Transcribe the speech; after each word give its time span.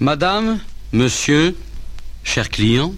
Madame, 0.00 0.60
monsieur, 0.92 1.56
chers 2.22 2.50
clients, 2.50 2.94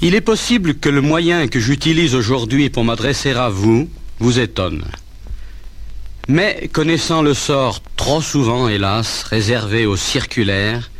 il 0.00 0.14
est 0.14 0.20
possible 0.20 0.76
que 0.76 0.88
le 0.88 1.00
moyen 1.00 1.48
que 1.48 1.58
j'utilise 1.58 2.14
aujourd'hui 2.14 2.70
pour 2.70 2.84
m'adresser 2.84 3.32
à 3.32 3.48
vous 3.48 3.90
vous 4.20 4.38
étonne. 4.38 4.84
Mais 6.28 6.70
connaissant 6.72 7.22
le 7.22 7.34
sort 7.34 7.82
trop 7.96 8.22
souvent, 8.22 8.68
hélas, 8.68 9.24
réservé 9.24 9.84
aux 9.84 9.96
circulaires, 9.96 10.92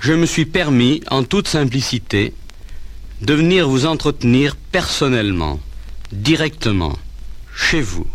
je 0.00 0.12
me 0.12 0.26
suis 0.26 0.44
permis, 0.44 1.02
en 1.10 1.24
toute 1.24 1.48
simplicité, 1.48 2.34
de 3.22 3.32
venir 3.32 3.70
vous 3.70 3.86
entretenir 3.86 4.54
personnellement, 4.70 5.60
directement, 6.12 6.98
chez 7.56 7.80
vous. 7.80 8.06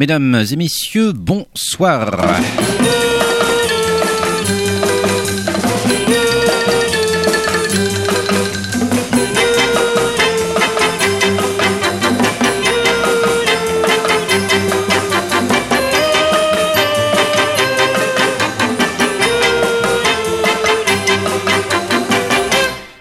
Mesdames 0.00 0.46
et 0.50 0.56
messieurs, 0.56 1.12
bonsoir. 1.12 2.40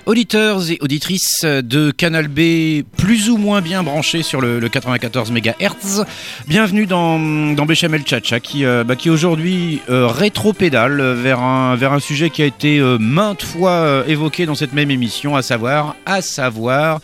Auditeurs 0.10 0.72
et 0.72 0.80
auditrices 0.82 1.46
de 1.46 1.92
Canal 1.92 2.30
B, 2.30 2.82
plus 2.98 3.30
ou 3.30 3.38
moins 3.38 3.62
bien 3.62 3.84
branchés 3.84 4.24
sur 4.24 4.42
le, 4.42 4.60
94 4.68 5.30
MHz, 5.30 6.04
bienvenue 6.48 6.88
dans, 6.88 7.20
Béchamel 7.20 8.02
Chacha 8.08 8.40
qui, 8.40 8.66
euh, 8.66 8.84
bah, 8.84 8.96
qui 8.96 9.12
aujourd'hui 9.12 9.82
euh, 9.88 10.08
rétro-pédale 10.08 11.00
vers 11.14 11.42
un, 11.42 11.76
vers 11.76 11.94
un 11.94 12.00
sujet 12.00 12.32
qui 12.32 12.42
a 12.42 12.46
été 12.46 12.80
euh, 12.80 12.98
maintes 12.98 13.44
fois 13.44 14.04
évoqué 14.08 14.48
dans 14.48 14.56
cette 14.56 14.74
même 14.74 14.90
émission, 14.90 15.36
à 15.36 15.44
savoir, 15.44 15.96
à 16.08 16.23
savoir 16.23 17.02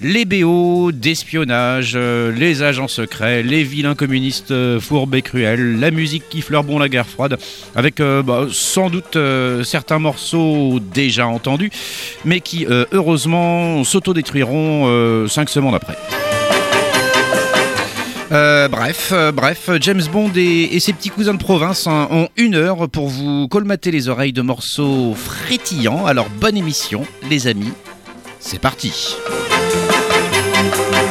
les 0.00 0.24
BO 0.24 0.92
d'espionnage, 0.92 1.92
euh, 1.94 2.32
les 2.32 2.62
agents 2.62 2.88
secrets, 2.88 3.42
les 3.42 3.62
vilains 3.62 3.94
communistes 3.94 4.50
euh, 4.50 4.78
fourbes 4.80 5.14
et 5.14 5.22
cruels, 5.22 5.80
la 5.80 5.90
musique 5.90 6.28
qui 6.28 6.42
fleure 6.42 6.64
bon 6.64 6.78
la 6.78 6.88
guerre 6.88 7.06
froide, 7.06 7.38
avec 7.74 8.00
euh, 8.00 8.22
bah, 8.22 8.46
sans 8.50 8.90
doute 8.90 9.18
certains 9.64 9.98
morceaux 9.98 10.80
déjà 10.80 11.26
entendus, 11.26 11.70
mais 12.24 12.40
qui 12.40 12.66
heureusement 12.92 13.84
s'autodétruiront 13.84 15.26
cinq 15.28 15.48
semaines 15.48 15.74
après. 15.74 15.96
bref, 18.30 19.12
bref, 19.34 19.70
James 19.80 20.02
Bond 20.12 20.32
et, 20.36 20.78
ses 20.80 20.92
petits 20.92 21.10
cousins 21.10 21.34
de 21.34 21.38
province 21.38 21.86
hein, 21.86 22.08
ont 22.10 22.28
une 22.36 22.54
heure 22.54 22.88
pour 22.88 23.08
vous 23.08 23.48
colmater 23.48 23.90
les 23.90 24.08
oreilles 24.08 24.32
de 24.32 24.42
morceaux 24.42 25.14
frétillants. 25.14 26.06
Alors 26.06 26.28
bonne 26.40 26.56
émission, 26.56 27.06
les 27.30 27.46
amis. 27.46 27.72
C'est 28.40 28.60
parti. 28.60 29.16
Thank 30.56 30.94
you. 30.94 31.05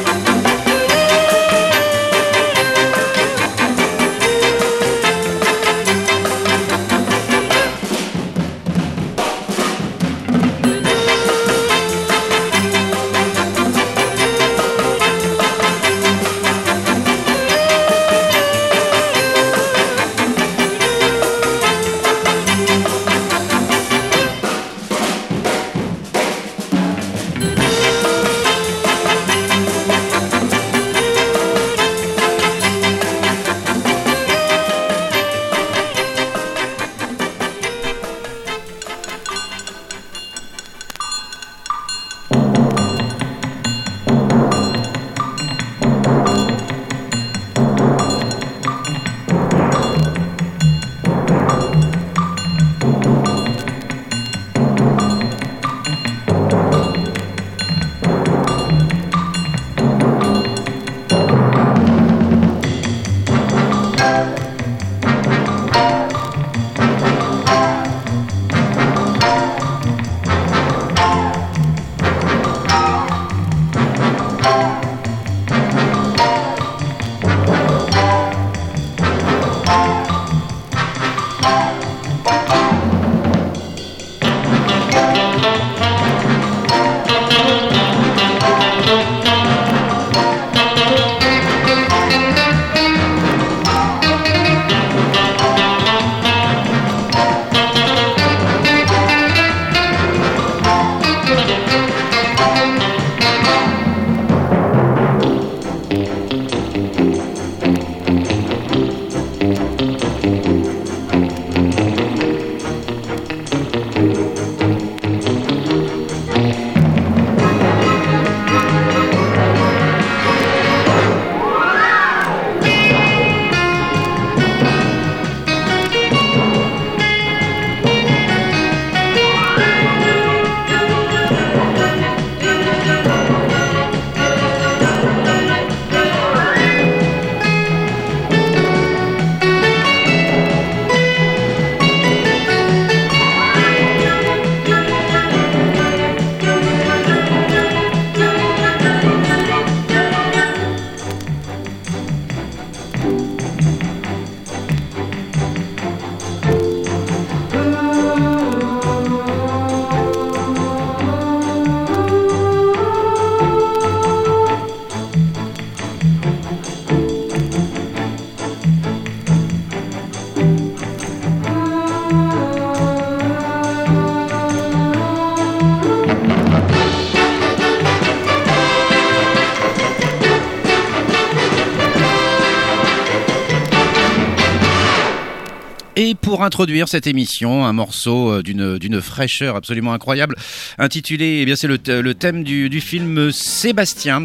Pour 186.36 186.44
introduire 186.44 186.86
cette 186.86 187.06
émission, 187.06 187.64
un 187.64 187.72
morceau 187.72 188.30
euh, 188.30 188.42
d'une 188.42 189.00
fraîcheur 189.00 189.56
absolument 189.56 189.94
incroyable, 189.94 190.36
intitulé, 190.76 191.38
eh 191.40 191.46
bien 191.46 191.56
c'est 191.56 191.66
le, 191.66 191.78
thème 192.12 192.44
du, 192.44 192.80
film 192.82 193.32
Sébastien, 193.32 194.20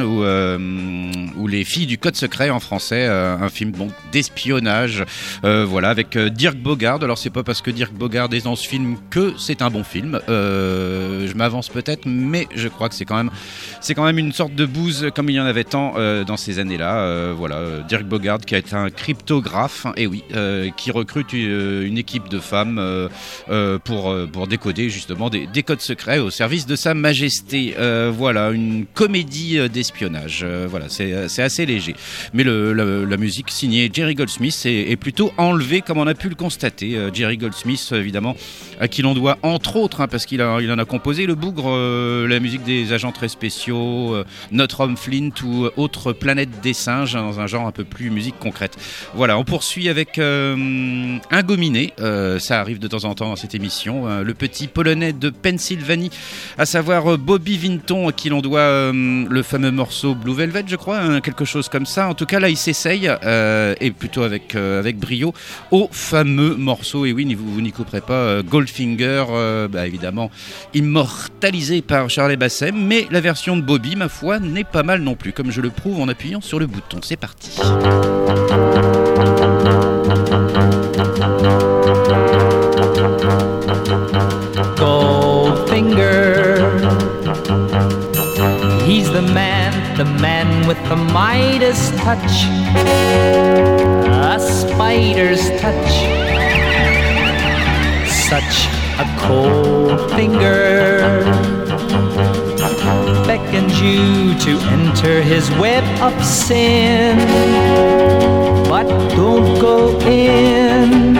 ou 0.00 0.24
euh, 0.24 0.56
ou 1.36 1.46
les 1.46 1.64
filles 1.64 1.84
du 1.84 1.98
code 1.98 2.16
secret 2.16 2.48
en 2.48 2.58
français, 2.58 3.06
euh, 3.06 3.36
un 3.36 3.50
film 3.50 3.70
bon 3.70 3.88
d'espionnage, 4.12 5.04
voilà, 5.42 5.90
avec 5.90 6.16
Dirk 6.16 6.56
Bogard. 6.56 7.04
Alors 7.04 7.18
c'est 7.18 7.28
pas 7.28 7.42
parce 7.42 7.60
que 7.60 7.70
Dirk 7.70 7.92
Bogard 7.92 8.32
est 8.32 8.44
dans 8.44 8.56
ce 8.56 8.66
film 8.66 8.96
que 9.10 9.34
c'est 9.36 9.60
un 9.60 9.68
bon 9.68 9.84
film. 9.84 10.20
je 10.26 11.34
m'avance 11.34 11.68
peut-être, 11.68 12.06
mais 12.06 12.48
je 12.54 12.68
crois 12.68 12.88
que 12.88 12.94
c'est 12.94 13.04
quand 13.04 13.18
même 13.18 13.30
quand 13.94 14.04
même 14.04 14.18
une 14.18 14.32
sorte 14.32 14.54
de 14.54 14.64
bouse 14.64 15.10
comme 15.14 15.28
il 15.28 15.34
y 15.34 15.40
en 15.40 15.44
avait 15.44 15.64
tant 15.64 15.96
dans 16.24 16.38
ces 16.38 16.60
années-là. 16.60 17.34
voilà, 17.34 17.82
Dirk 17.86 18.04
Bogard 18.04 18.38
qui 18.38 18.54
a 18.54 18.58
été 18.58 18.74
un 18.74 18.88
cryptographe, 18.88 19.86
et 19.98 20.06
oui, 20.06 20.24
qui 20.78 20.90
recrute 20.90 21.09
une, 21.16 21.98
équipe 21.98 22.28
de 22.28 22.38
femmes 22.38 22.78
euh, 22.78 23.08
euh, 23.50 23.78
pour, 23.78 24.10
euh, 24.10 24.26
pour 24.26 24.46
décoder 24.46 24.90
justement 24.90 25.28
des, 25.28 25.46
des, 25.46 25.62
codes 25.62 25.80
secrets 25.80 26.18
au 26.18 26.30
service 26.30 26.66
de 26.66 26.76
Sa 26.76 26.94
Majesté. 26.94 27.74
voilà, 28.10 28.50
une 28.50 28.86
comédie 28.86 29.58
d'espionnage. 29.68 30.44
voilà, 30.68 30.86
c'est 30.88 31.42
assez 31.42 31.66
léger. 31.66 31.94
Mais 32.34 32.44
la, 32.44 33.16
musique 33.16 33.50
signée 33.50 33.90
Jerry 33.92 34.14
Goldsmith 34.14 34.62
est, 34.64 34.90
est, 34.90 34.96
plutôt 34.96 35.32
enlevée, 35.36 35.82
comme 35.82 35.98
on 35.98 36.06
a 36.06 36.14
pu 36.14 36.28
le 36.28 36.34
constater. 36.34 36.96
Jerry 37.12 37.36
Goldsmith, 37.36 37.92
évidemment, 37.92 38.34
à 38.80 38.88
qui 38.88 39.02
l'on 39.02 39.14
doit, 39.14 39.38
entre 39.42 39.76
autres, 39.76 40.00
hein, 40.00 40.08
parce 40.08 40.24
qu'il 40.24 40.40
il 40.40 40.72
en 40.72 40.78
a 40.78 40.84
composé 40.84 41.26
le 41.26 41.34
bougre, 41.34 41.76
la 42.26 42.40
musique 42.40 42.64
des 42.64 42.92
agents 42.92 43.12
très 43.12 43.28
spéciaux, 43.28 44.16
Notre 44.52 44.80
Homme 44.80 44.96
Flint 44.96 45.30
ou 45.44 45.68
autre 45.76 46.12
Planète 46.12 46.60
des 46.62 46.72
singes, 46.72 47.14
hein, 47.14 47.22
dans 47.22 47.40
un 47.40 47.46
genre 47.46 47.66
un 47.66 47.72
peu 47.72 47.84
plus 47.84 48.10
musique 48.10 48.38
concrète. 48.38 48.76
Voilà, 49.14 49.38
on 49.38 49.44
poursuit 49.44 49.88
avec 49.88 50.18
un 51.30 51.42
gominé, 51.42 51.92
euh, 52.00 52.38
ça 52.38 52.60
arrive 52.60 52.78
de 52.78 52.88
temps 52.88 53.04
en 53.04 53.14
temps 53.14 53.28
dans 53.28 53.36
cette 53.36 53.54
émission, 53.54 54.08
euh, 54.08 54.22
le 54.22 54.34
petit 54.34 54.66
polonais 54.66 55.12
de 55.12 55.30
Pennsylvanie, 55.30 56.10
à 56.58 56.66
savoir 56.66 57.12
euh, 57.12 57.16
Bobby 57.16 57.56
Vinton, 57.56 58.08
à 58.08 58.12
qui 58.12 58.28
l'on 58.28 58.40
doit 58.40 58.92
le 58.92 59.42
fameux 59.42 59.70
morceau 59.70 60.14
Blue 60.14 60.34
Velvet, 60.34 60.64
je 60.66 60.76
crois, 60.76 60.98
hein, 60.98 61.20
quelque 61.20 61.44
chose 61.44 61.68
comme 61.68 61.86
ça. 61.86 62.08
En 62.08 62.14
tout 62.14 62.26
cas, 62.26 62.40
là, 62.40 62.48
il 62.48 62.56
s'essaye, 62.56 63.10
et 63.80 63.90
plutôt 63.90 64.22
avec, 64.22 64.56
brio, 64.96 65.32
au 65.70 65.88
fameux 65.90 66.54
morceau, 66.54 67.06
et 67.06 67.12
oui, 67.12 67.34
vous, 67.34 67.52
vous 67.52 67.60
n'y 67.60 67.72
couperez 67.72 68.00
pas, 68.00 68.42
Goldfinger, 68.42 69.24
bah, 69.70 69.86
évidemment, 69.86 70.30
immortalisé 70.74 71.82
par 71.82 72.10
Charlie 72.10 72.36
Bassem, 72.36 72.76
mais 72.76 73.06
la 73.10 73.20
version 73.20 73.56
de 73.56 73.62
Bobby, 73.62 73.96
ma 73.96 74.08
foi, 74.08 74.38
n'est 74.38 74.64
pas 74.64 74.82
mal 74.82 75.00
non 75.02 75.14
plus, 75.14 75.32
comme 75.32 75.50
je 75.50 75.60
le 75.60 75.70
prouve 75.70 76.00
en 76.00 76.08
appuyant 76.08 76.40
sur 76.40 76.58
le 76.58 76.66
bouton. 76.66 76.98
C'est 77.02 77.16
parti. 77.16 77.58
The 90.90 90.96
Midas 90.96 91.92
touch, 92.02 92.50
a 94.26 94.40
spider's 94.40 95.48
touch. 95.60 95.92
Such 98.10 98.66
a 98.98 99.06
cold 99.20 100.10
finger 100.16 101.22
beckons 103.24 103.80
you 103.80 104.34
to 104.40 104.58
enter 104.66 105.22
his 105.22 105.48
web 105.62 105.84
of 106.02 106.24
sin, 106.24 107.18
but 108.68 108.88
don't 109.14 109.60
go 109.60 109.96
in. 110.00 111.14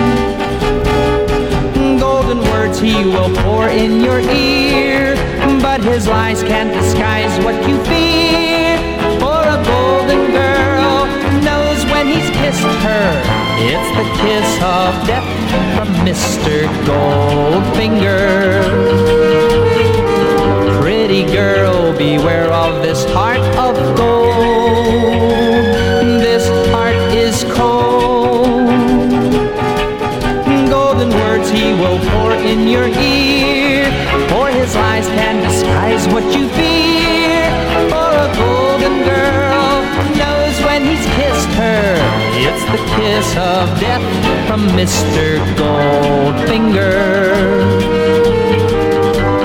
Golden 2.00 2.40
words 2.50 2.80
he 2.80 3.04
will 3.04 3.32
pour 3.44 3.68
in 3.68 4.00
your 4.00 4.18
ear 4.18 5.14
but 5.62 5.80
his 5.80 6.08
lies 6.08 6.42
can't 6.42 6.72
disguise 6.72 7.44
what 7.44 7.54
you 7.68 7.78
fear. 7.84 8.49
Kissed 12.50 12.62
her, 12.62 13.22
it's 13.58 13.90
the 13.96 14.06
kiss 14.22 14.50
of 14.56 15.06
death 15.06 15.28
from 15.76 15.88
Mr. 16.04 16.66
Goldfinger. 16.84 18.64
Pretty 20.80 21.24
girl, 21.26 21.96
beware 21.96 22.52
of 22.52 22.82
this 22.82 23.04
heart 23.12 23.38
of 23.56 23.76
gold. 23.96 24.32
This 26.20 26.48
heart 26.72 26.96
is 27.14 27.44
cold. 27.54 28.68
Golden 30.68 31.10
words 31.10 31.50
he 31.50 31.72
will 31.74 32.00
pour 32.10 32.32
in 32.32 32.66
your 32.66 32.88
ear, 32.88 33.84
for 34.28 34.48
his 34.48 34.74
lies 34.74 35.06
can 35.06 35.40
disguise 35.48 36.08
what 36.08 36.24
you 36.36 36.48
fear. 36.48 36.89
Her. 41.60 41.94
It's 42.46 42.64
the 42.72 42.80
kiss 42.96 43.28
of 43.36 43.64
death 43.80 44.06
from 44.48 44.62
Mr. 44.78 45.24
Goldfinger. 45.60 46.90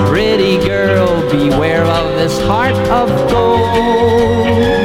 Pretty 0.08 0.56
girl, 0.58 1.08
beware 1.30 1.84
of 1.84 2.16
this 2.16 2.40
heart 2.42 2.76
of 3.00 3.08
gold. 3.30 4.75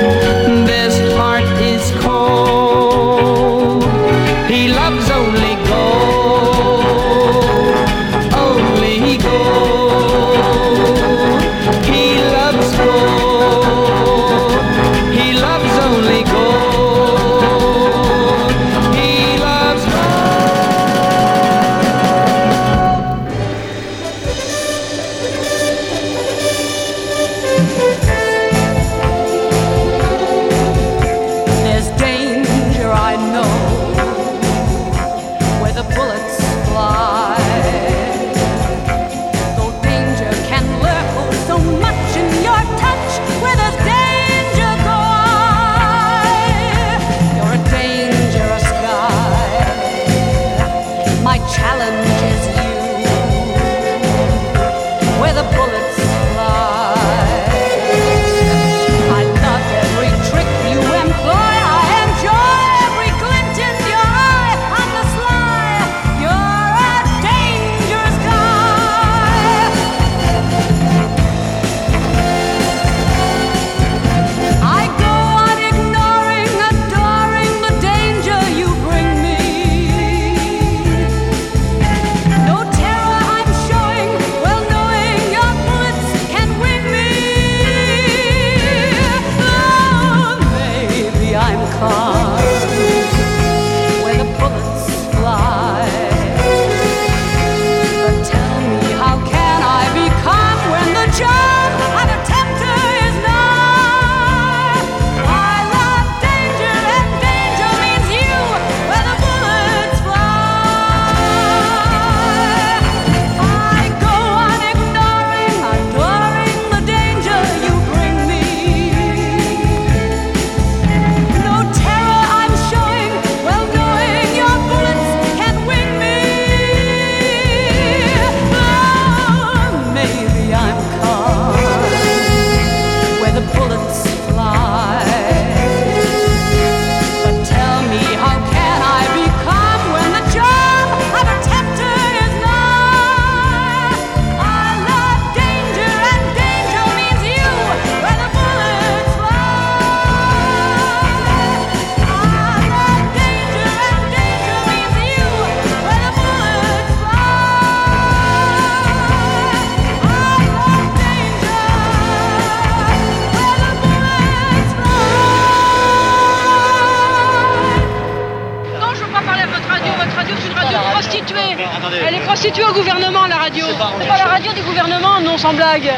Sans 175.52 175.58
blague. 175.58 175.92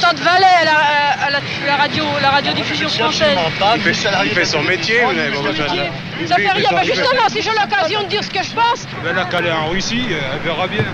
Tant 0.00 0.12
de 0.12 0.20
Valais 0.20 0.46
à 0.62 0.64
la, 0.64 1.26
à 1.26 1.30
la, 1.30 1.40
la 1.66 1.76
radio, 1.76 2.04
la 2.22 2.30
radiodiffusion 2.30 2.88
française. 2.88 3.36
Il 4.24 4.30
fait 4.30 4.44
son 4.44 4.62
métier, 4.62 5.00
vous 5.04 5.12
n'avez 5.12 5.30
pas 5.30 5.42
besoin 5.42 5.66
de... 5.66 6.26
Ça 6.26 6.36
fait 6.36 6.50
rien. 6.50 6.68
Bah 6.72 6.82
justement, 6.84 7.28
si 7.28 7.42
j'ai 7.42 7.50
l'occasion 7.50 8.02
de 8.02 8.08
dire 8.08 8.22
ce 8.24 8.30
que 8.30 8.42
je 8.42 8.50
pense, 8.50 8.86
Ben 9.02 9.14
là, 9.14 9.24
qu'elle 9.24 9.46
est 9.46 9.52
en 9.52 9.68
Russie, 9.68 10.06
elle 10.10 10.40
verra 10.40 10.66
bien. 10.66 10.84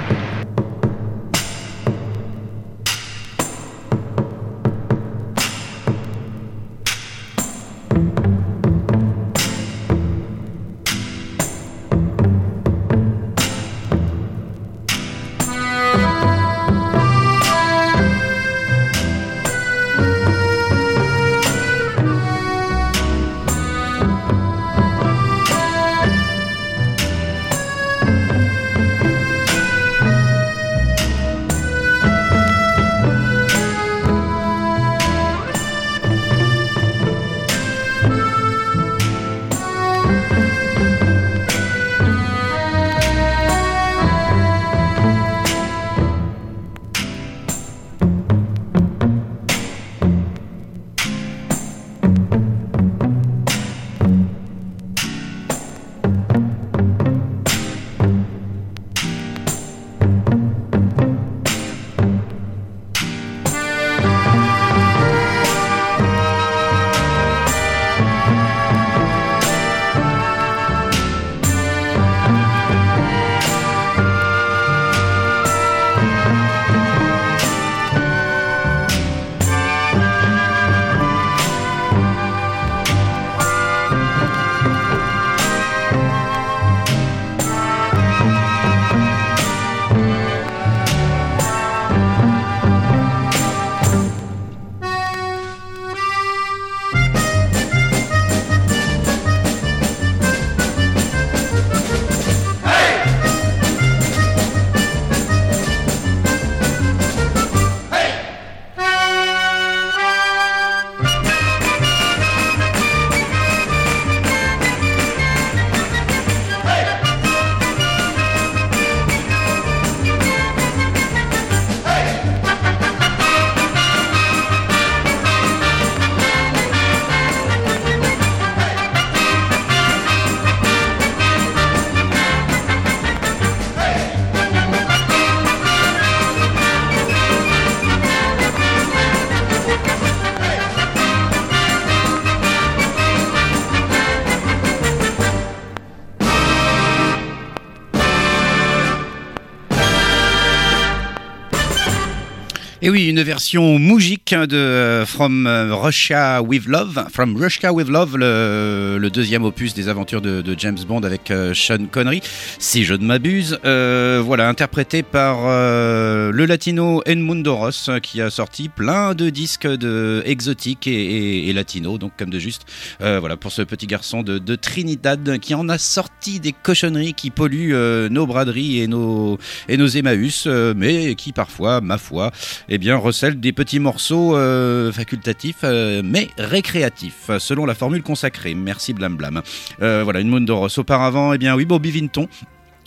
Et 152.86 152.88
oui, 152.88 153.08
une 153.08 153.24
version 153.24 153.80
de 154.26 154.56
euh, 154.56 155.06
From 155.06 155.46
euh, 155.46 155.72
Russia 155.72 156.42
with 156.42 156.66
Love, 156.66 157.06
From 157.12 157.36
Russia 157.36 157.72
with 157.72 157.88
Love, 157.88 158.16
le, 158.16 159.08
deuxième 159.08 159.44
opus 159.44 159.72
des 159.72 159.88
aventures 159.88 160.20
de, 160.20 160.42
James 160.58 160.78
Bond 160.86 161.02
avec 161.02 161.30
euh, 161.30 161.54
Sean 161.54 161.86
Connery, 161.86 162.20
si 162.58 162.84
je 162.84 162.94
ne 162.94 163.04
m'abuse. 163.04 163.60
Voilà, 163.62 164.48
interprété 164.48 165.04
par 165.04 165.42
le 165.46 166.44
latino 166.44 167.02
Edmundo 167.06 167.54
Ross, 167.54 167.90
qui 168.02 168.20
a 168.20 168.30
sorti 168.30 168.68
plein 168.68 169.14
de 169.14 169.30
disques 169.30 169.66
de 169.66 170.22
exotiques 170.26 170.88
et, 170.88 171.48
et, 171.48 171.52
latino, 171.52 171.96
donc 171.98 172.12
comme 172.18 172.30
de 172.30 172.40
juste. 172.40 172.62
Voilà, 172.98 173.36
pour 173.36 173.52
ce 173.52 173.62
petit 173.62 173.86
garçon 173.86 174.22
de, 174.22 174.56
Trinidad 174.56 175.38
qui 175.38 175.54
en 175.54 175.68
a 175.68 175.78
sorti 175.78 176.40
des 176.40 176.52
cochonneries 176.52 177.14
qui 177.14 177.30
polluent 177.30 178.08
nos 178.10 178.26
braderies 178.26 178.80
et 178.80 178.88
nos, 178.88 179.38
et 179.68 179.76
nos 179.76 179.86
Emmaüs, 179.86 180.46
mais 180.46 181.14
qui 181.14 181.32
parfois, 181.32 181.80
ma 181.80 181.98
foi, 181.98 182.32
eh 182.68 182.78
bien, 182.78 182.96
recèle 182.96 183.38
des 183.38 183.52
petits 183.52 183.78
morceaux 183.78 184.15
euh, 184.16 184.92
facultatifs, 184.92 185.60
euh, 185.64 186.02
mais 186.04 186.30
récréatifs, 186.38 187.30
selon 187.38 187.66
la 187.66 187.74
formule 187.74 188.02
consacrée. 188.02 188.54
Merci 188.54 188.92
Blam 188.92 189.16
Blam. 189.16 189.42
Euh, 189.82 190.02
voilà, 190.04 190.20
une 190.20 190.50
Ross. 190.50 190.78
Auparavant, 190.78 191.32
eh 191.32 191.38
bien, 191.38 191.54
oui, 191.54 191.64
Bobby 191.64 191.90
Vinton 191.90 192.28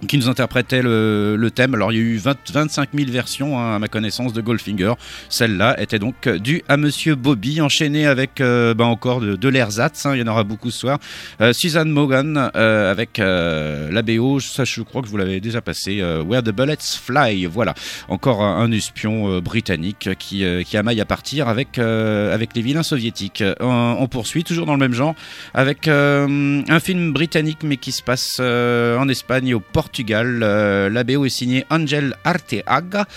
qui 0.07 0.17
nous 0.17 0.29
interprétait 0.29 0.81
le, 0.81 1.49
thème. 1.53 1.75
Alors 1.75 1.91
il 1.91 1.95
y 1.95 1.99
a 1.99 2.03
eu 2.03 2.17
20, 2.17 2.51
25 2.51 2.89
000 2.93 3.11
versions 3.11 3.59
hein, 3.59 3.75
à 3.75 3.79
ma 3.79 3.87
connaissance 3.87 4.33
de 4.33 4.41
Goldfinger. 4.41 4.93
Celle-là 5.29 5.79
était 5.81 5.99
donc 5.99 6.27
due 6.27 6.61
à 6.67 6.77
Monsieur 6.77 7.15
Bobby, 7.15 7.61
enchaîné 7.61 8.05
avec 8.05 8.39
euh, 8.41 8.73
bah, 8.73 8.85
encore 8.85 9.19
de, 9.19 9.35
de. 9.35 9.49
Hein, 9.49 10.15
il 10.15 10.19
y 10.19 10.23
en 10.23 10.27
aura 10.27 10.43
beaucoup 10.43 10.71
ce 10.71 10.79
soir. 10.79 10.99
Euh, 11.41 11.53
Suzanne 11.53 11.89
Morgan 11.89 12.51
euh, 12.55 12.91
avec 12.91 13.19
euh, 13.19 13.91
la 13.91 14.01
BO. 14.01 14.39
Ça, 14.39 14.63
je 14.63 14.81
crois 14.81 15.01
que 15.01 15.07
vous 15.07 15.17
l'avez 15.17 15.39
déjà 15.39 15.61
passé. 15.61 16.01
Where 16.01 16.43
the 16.43 16.51
Bullets 16.51 16.97
Fly. 17.03 17.45
Voilà, 17.45 17.73
encore 18.07 18.43
un, 18.43 18.71
espion 18.71 19.39
britannique 19.39 20.09
qui, 20.19 20.43
qui 20.65 20.77
amaille 20.77 21.01
à 21.01 21.05
partir 21.05 21.47
avec 21.47 21.77
les 21.77 22.61
vilains 22.61 22.83
soviétiques. 22.83 23.43
On, 23.59 24.07
poursuit 24.09 24.43
toujours 24.43 24.65
dans 24.65 24.73
le 24.73 24.79
même 24.79 24.93
genre 24.93 25.15
avec 25.53 25.87
un 25.87 26.79
film 26.79 27.13
britannique 27.13 27.59
mais 27.63 27.77
qui 27.77 27.91
se 27.91 28.03
passe 28.03 28.39
en 28.39 29.07
Espagne 29.09 29.55
au 29.55 29.59
Portugal. 29.89 30.41
Euh, 30.43 30.87
la 30.89 31.03
BO 31.03 31.25
est 31.25 31.29
signée 31.29 31.65
Angel 31.71 32.13
Arteaga 32.23 33.07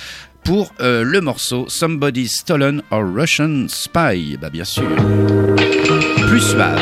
pour 0.43 0.73
euh, 0.81 1.05
le 1.05 1.21
morceau 1.21 1.67
Somebody's 1.69 2.39
Stolen 2.39 2.83
or 2.91 3.05
Russian 3.15 3.67
Spy. 3.69 4.39
Bah 4.41 4.49
bien 4.49 4.65
sûr. 4.65 4.89
Plus 6.27 6.41
suave. 6.41 6.81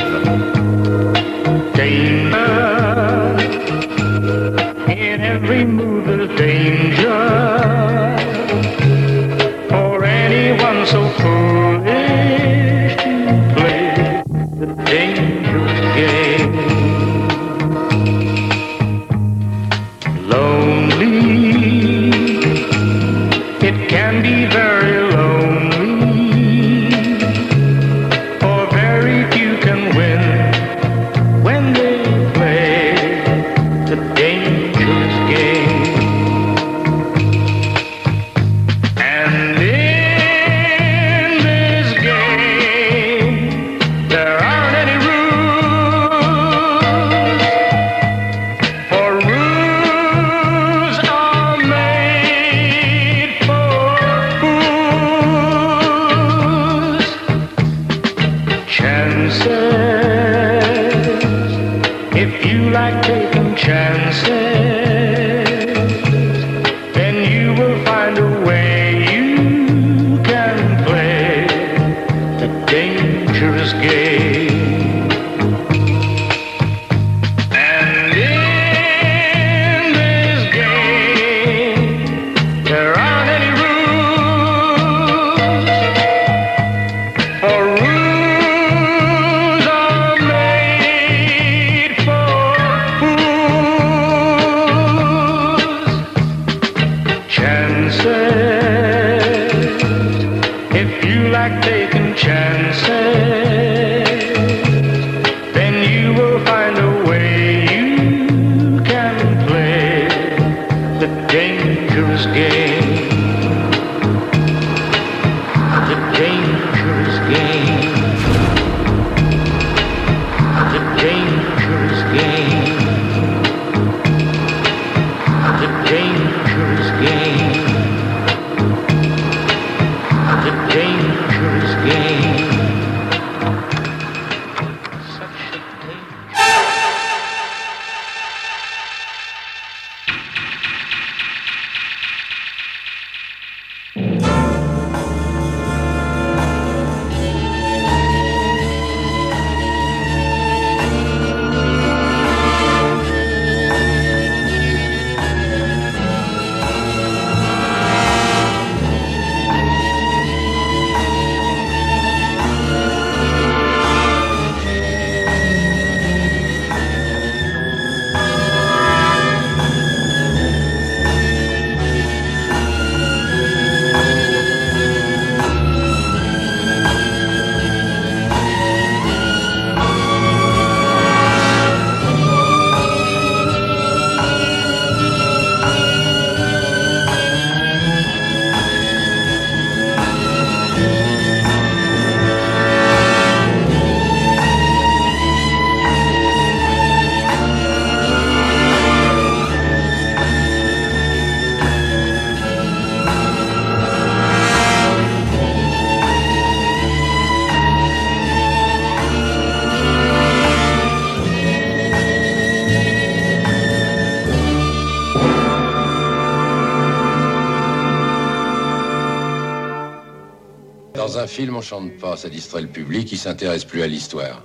film, 221.40 221.56
on 221.56 221.62
chante 221.62 221.96
pas, 221.96 222.18
ça 222.18 222.28
distrait 222.28 222.60
le 222.60 222.68
public, 222.68 223.10
il 223.12 223.16
s'intéresse 223.16 223.64
plus 223.64 223.80
à 223.80 223.86
l'histoire. 223.86 224.44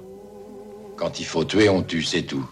Quand 0.95 1.19
il 1.19 1.25
faut 1.25 1.43
tuer, 1.43 1.67
on 1.67 1.83
tue, 1.83 2.03
c'est 2.03 2.21
tout. 2.21 2.49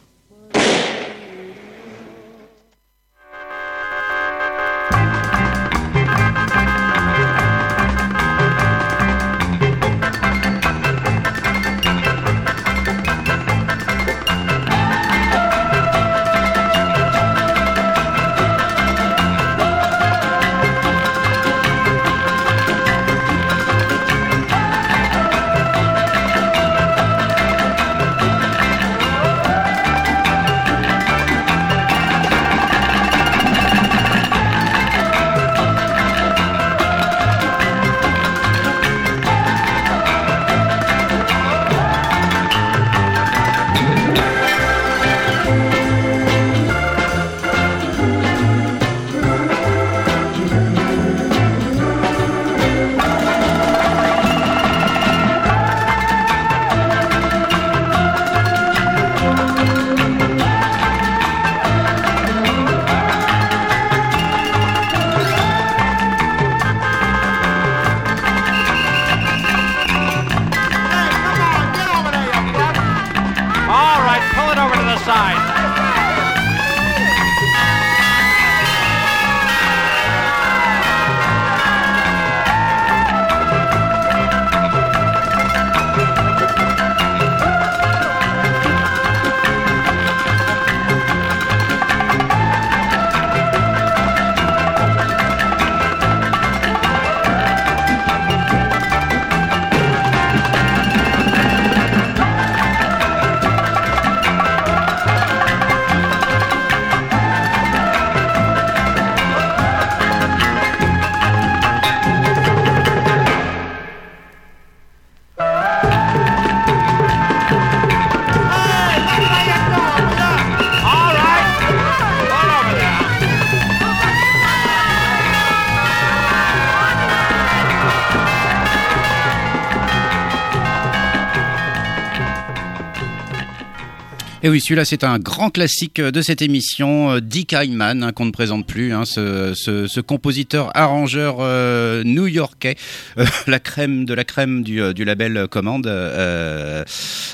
Et 134.45 134.49
oui, 134.49 134.59
celui-là, 134.59 134.83
c'est 134.83 135.05
un 135.05 135.19
grand 135.19 135.49
classique 135.51 136.01
de 136.01 136.21
cette 136.21 136.41
émission, 136.41 137.11
euh, 137.11 137.21
Dick 137.21 137.53
Hyman, 137.53 138.03
hein, 138.03 138.11
qu'on 138.11 138.25
ne 138.25 138.31
présente 138.31 138.67
plus, 138.67 138.93
hein, 138.93 139.05
ce, 139.05 139.53
ce 139.55 139.99
compositeur-arrangeur 140.01 141.37
euh, 141.39 142.03
new-yorkais, 142.03 142.75
euh, 143.17 143.25
la 143.47 143.61
crème 143.61 144.03
de 144.03 144.13
la 144.13 144.25
crème 144.25 144.61
du, 144.63 144.81
euh, 144.81 144.91
label 144.97 145.47
Command, 145.49 145.87
euh, 145.87 146.83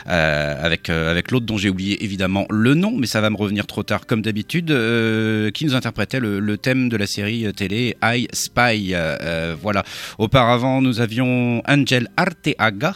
euh, 0.08 0.56
avec, 0.66 0.92
euh, 0.92 1.10
avec 1.10 1.32
l'autre 1.32 1.48
dont 1.48 1.58
j'ai 1.58 1.72
oublié 1.72 2.04
évidemment 2.04 2.46
le 2.52 2.76
nom, 2.76 2.96
mais 2.96 3.08
ça 3.08 3.22
va 3.22 3.32
me 3.32 3.38
revenir 3.38 3.66
trop 3.66 3.82
tard 3.82 4.06
comme 4.06 4.22
d'habitude, 4.22 4.70
euh, 4.70 5.50
qui 5.50 5.66
nous 5.66 5.74
interprétait 5.74 6.20
le, 6.20 6.58
thème 6.58 6.90
de 6.90 6.98
la 6.98 7.08
série 7.08 7.52
télé 7.56 7.98
I 8.04 8.28
Spy. 8.34 8.94
Euh, 8.94 9.18
euh, 9.22 9.56
voilà. 9.60 9.84
Auparavant, 10.20 10.80
nous 10.80 11.02
avions 11.02 11.64
Angel 11.68 12.08
Arteaga 12.18 12.94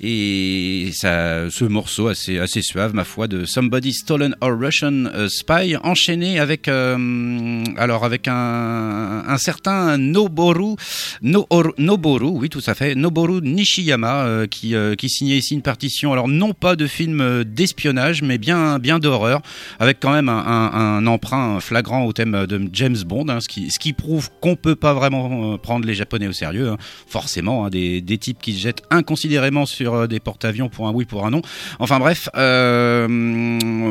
et 0.00 0.90
ça, 0.94 1.50
ce 1.50 1.64
morceau 1.64 2.06
assez, 2.06 2.38
assez 2.38 2.62
suave, 2.62 2.94
ma 2.94 3.04
foi, 3.04 3.26
de 3.26 3.44
Somebody 3.48 3.92
Stolen 3.92 4.36
or 4.40 4.52
Russian 4.58 5.06
euh, 5.06 5.28
Spy, 5.28 5.76
enchaîné 5.82 6.38
avec, 6.38 6.68
euh, 6.68 7.64
alors 7.76 8.04
avec 8.04 8.28
un, 8.28 9.24
un 9.26 9.38
certain 9.38 9.96
Noboru, 9.96 10.76
Noboru, 11.22 12.26
oui, 12.26 12.48
tout 12.48 12.62
à 12.66 12.74
fait, 12.74 12.94
Noboru 12.94 13.40
Nishiyama, 13.42 14.24
euh, 14.24 14.46
qui, 14.46 14.74
qui 14.96 15.08
signait 15.08 15.38
ici 15.38 15.54
une 15.54 15.62
partition, 15.62 16.12
alors 16.12 16.28
non 16.28 16.52
pas 16.52 16.76
de 16.76 16.86
film 16.86 17.44
d'espionnage, 17.44 18.22
mais 18.22 18.38
bien, 18.38 18.78
bien 18.78 18.98
d'horreur, 18.98 19.40
avec 19.80 19.98
quand 20.00 20.12
même 20.12 20.28
un, 20.28 20.38
un, 20.38 20.98
un 20.98 21.06
emprunt 21.06 21.58
flagrant 21.60 22.04
au 22.04 22.12
thème 22.12 22.46
de 22.46 22.68
James 22.72 22.98
Bond, 23.06 23.28
hein, 23.28 23.40
ce, 23.40 23.48
qui, 23.48 23.70
ce 23.70 23.78
qui 23.78 23.94
prouve 23.94 24.28
qu'on 24.40 24.56
peut 24.56 24.76
pas 24.76 24.92
vraiment 24.92 25.56
prendre 25.58 25.86
les 25.86 25.94
Japonais 25.94 26.28
au 26.28 26.32
sérieux, 26.32 26.68
hein. 26.68 26.76
forcément, 27.06 27.64
hein, 27.64 27.70
des, 27.70 28.02
des 28.02 28.18
types 28.18 28.40
qui 28.40 28.52
se 28.52 28.60
jettent 28.60 28.82
inconsidérément 28.90 29.64
sur 29.64 30.06
des 30.06 30.20
porte-avions 30.20 30.68
pour 30.68 30.86
un 30.86 30.92
oui, 30.92 31.06
pour 31.06 31.24
un 31.24 31.30
non. 31.30 31.42
Enfin 31.78 31.98
bref, 31.98 32.28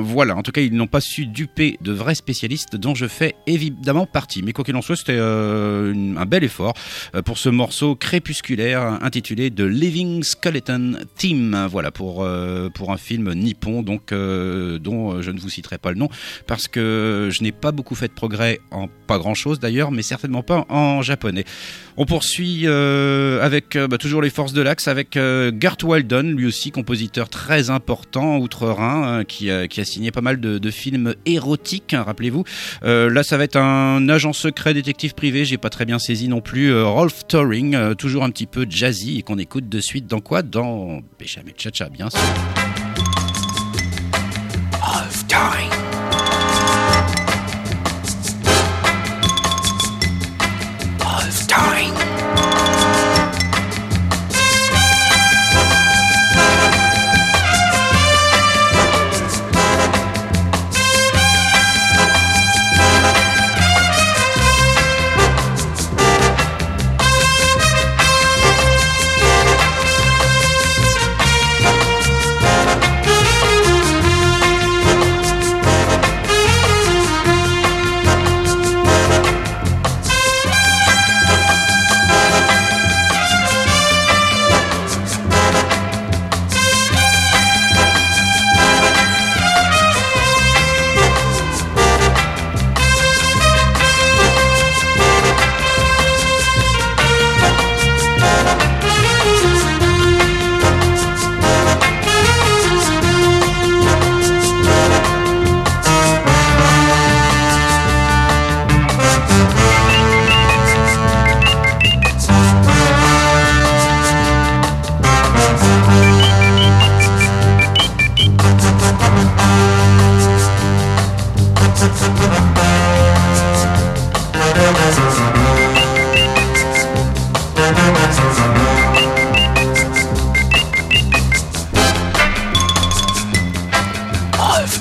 voilà, 0.03 0.35
en 0.35 0.43
tout 0.43 0.51
cas, 0.51 0.61
ils 0.61 0.73
n'ont 0.73 0.87
pas 0.87 1.01
su 1.01 1.25
duper 1.25 1.77
de 1.81 1.91
vrais 1.91 2.15
spécialistes 2.15 2.75
dont 2.75 2.95
je 2.95 3.07
fais 3.07 3.35
évidemment 3.45 4.05
partie. 4.05 4.43
Mais 4.43 4.53
quoi 4.53 4.63
qu'il 4.63 4.75
en 4.75 4.81
soit, 4.81 4.95
c'était 4.95 5.17
euh, 5.17 6.15
un 6.17 6.25
bel 6.25 6.43
effort 6.43 6.73
euh, 7.15 7.21
pour 7.21 7.37
ce 7.37 7.49
morceau 7.49 7.95
crépusculaire 7.95 8.99
intitulé 9.01 9.51
The 9.51 9.61
Living 9.61 10.23
Skeleton 10.23 10.97
Theme. 11.17 11.67
Voilà, 11.69 11.91
pour, 11.91 12.23
euh, 12.23 12.69
pour 12.69 12.91
un 12.91 12.97
film 12.97 13.33
nippon, 13.33 13.83
donc, 13.83 14.11
euh, 14.11 14.79
dont 14.79 15.13
euh, 15.13 15.21
je 15.21 15.31
ne 15.31 15.39
vous 15.39 15.49
citerai 15.49 15.77
pas 15.77 15.91
le 15.91 15.97
nom, 15.97 16.09
parce 16.47 16.67
que 16.67 17.29
je 17.31 17.43
n'ai 17.43 17.51
pas 17.51 17.71
beaucoup 17.71 17.95
fait 17.95 18.07
de 18.07 18.13
progrès 18.13 18.59
en 18.71 18.87
pas 19.07 19.17
grand 19.17 19.33
chose 19.33 19.59
d'ailleurs, 19.59 19.91
mais 19.91 20.01
certainement 20.01 20.43
pas 20.43 20.65
en 20.69 21.01
japonais. 21.01 21.45
On 21.95 22.05
poursuit 22.05 22.63
euh, 22.65 23.41
avec 23.41 23.75
euh, 23.75 23.87
bah, 23.87 23.97
toujours 23.97 24.21
les 24.21 24.29
forces 24.29 24.53
de 24.53 24.61
l'axe 24.61 24.87
avec 24.87 25.17
euh, 25.17 25.51
Gert 25.59 25.77
Waldon, 25.83 26.33
lui 26.35 26.45
aussi 26.45 26.71
compositeur 26.71 27.29
très 27.29 27.69
important 27.69 28.37
outre-Rhin, 28.37 29.19
euh, 29.19 29.23
qui, 29.37 29.51
a- 29.51 29.67
qui 29.67 29.79
a 29.81 29.85
signé 29.85 30.11
pas 30.11 30.21
mal 30.21 30.39
de, 30.39 30.57
de 30.57 30.71
films 30.71 31.13
érotiques, 31.25 31.93
hein, 31.93 32.03
rappelez-vous. 32.03 32.43
Euh, 32.83 33.09
là, 33.09 33.23
ça 33.23 33.37
va 33.37 33.43
être 33.43 33.55
un 33.57 34.09
agent 34.09 34.33
secret 34.33 34.73
détective 34.73 35.13
privé, 35.13 35.45
j'ai 35.45 35.57
pas 35.57 35.69
très 35.69 35.85
bien 35.85 35.99
saisi 35.99 36.27
non 36.27 36.41
plus. 36.41 36.71
euh, 36.71 36.85
Rolf 36.85 37.27
Turing, 37.27 37.75
euh, 37.75 37.93
toujours 37.93 38.23
un 38.23 38.29
petit 38.31 38.47
peu 38.47 38.65
jazzy 38.69 39.19
et 39.19 39.21
qu'on 39.21 39.37
écoute 39.37 39.69
de 39.69 39.79
suite 39.79 40.07
dans 40.07 40.19
quoi? 40.21 40.41
Dans 40.41 41.01
Béchamel 41.19 41.53
Chacha, 41.57 41.89
bien 41.89 42.09
sûr. 42.09 42.19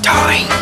Rolf 0.07 0.56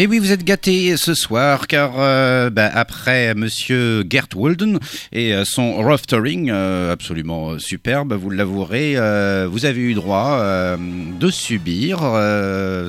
Et 0.00 0.06
oui, 0.06 0.18
vous 0.18 0.32
êtes 0.32 0.44
gâtés 0.44 0.96
ce 0.96 1.12
soir 1.12 1.66
car 1.66 1.92
euh, 1.98 2.48
bah, 2.48 2.70
après 2.72 3.34
Monsieur 3.34 4.02
Gert 4.08 4.28
Walden 4.34 4.78
et 5.12 5.34
euh, 5.34 5.42
son 5.44 5.74
roftering 5.74 6.48
euh, 6.50 6.90
absolument 6.90 7.58
superbe, 7.58 8.14
vous 8.14 8.30
l'avouerez, 8.30 8.94
vous 9.46 9.66
avez 9.66 9.80
eu 9.82 9.92
droit 9.92 10.42
de 10.78 11.30
subir 11.30 11.98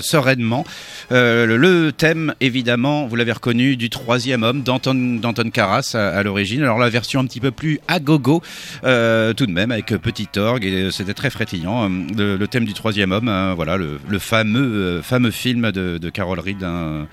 sereinement 0.02 0.63
euh, 1.12 1.45
le, 1.45 1.91
thème 1.91 2.34
évidemment, 2.39 3.06
vous 3.06 3.15
l'avez 3.15 3.34
reconnu, 3.34 3.76
du 3.76 3.89
troisième 3.89 4.43
homme 4.43 4.63
d'Anton 4.63 4.93
d'Anton 5.21 5.50
Karas 5.50 5.95
à, 5.95 6.24
l'origine. 6.24 6.63
Alors 6.63 6.80
la 6.80 6.89
version 6.89 7.19
un 7.19 7.26
petit 7.26 7.39
peu 7.39 7.52
plus 7.52 7.80
à 7.88 8.00
gogo 8.00 8.41
euh, 8.84 9.34
tout 9.34 9.45
de 9.45 9.52
même 9.52 9.71
avec 9.71 9.88
petit 9.88 10.28
orgue 10.38 10.65
et 10.65 10.89
c'était 10.91 11.13
très 11.13 11.30
frétillant. 11.30 11.89
Euh, 11.89 12.38
Le, 12.38 12.47
thème 12.47 12.65
du 12.65 12.74
troisième 12.74 13.12
homme, 13.12 13.28
hein, 13.28 13.54
voilà 13.56 13.78
le, 13.78 14.00
fameux 14.19 15.02
euh, 15.04 15.32
film 15.32 15.71
de, 15.71 16.10
Carol 16.10 16.39
Reed 16.39 16.63
hein, 16.63 16.69
euh, 16.69 17.04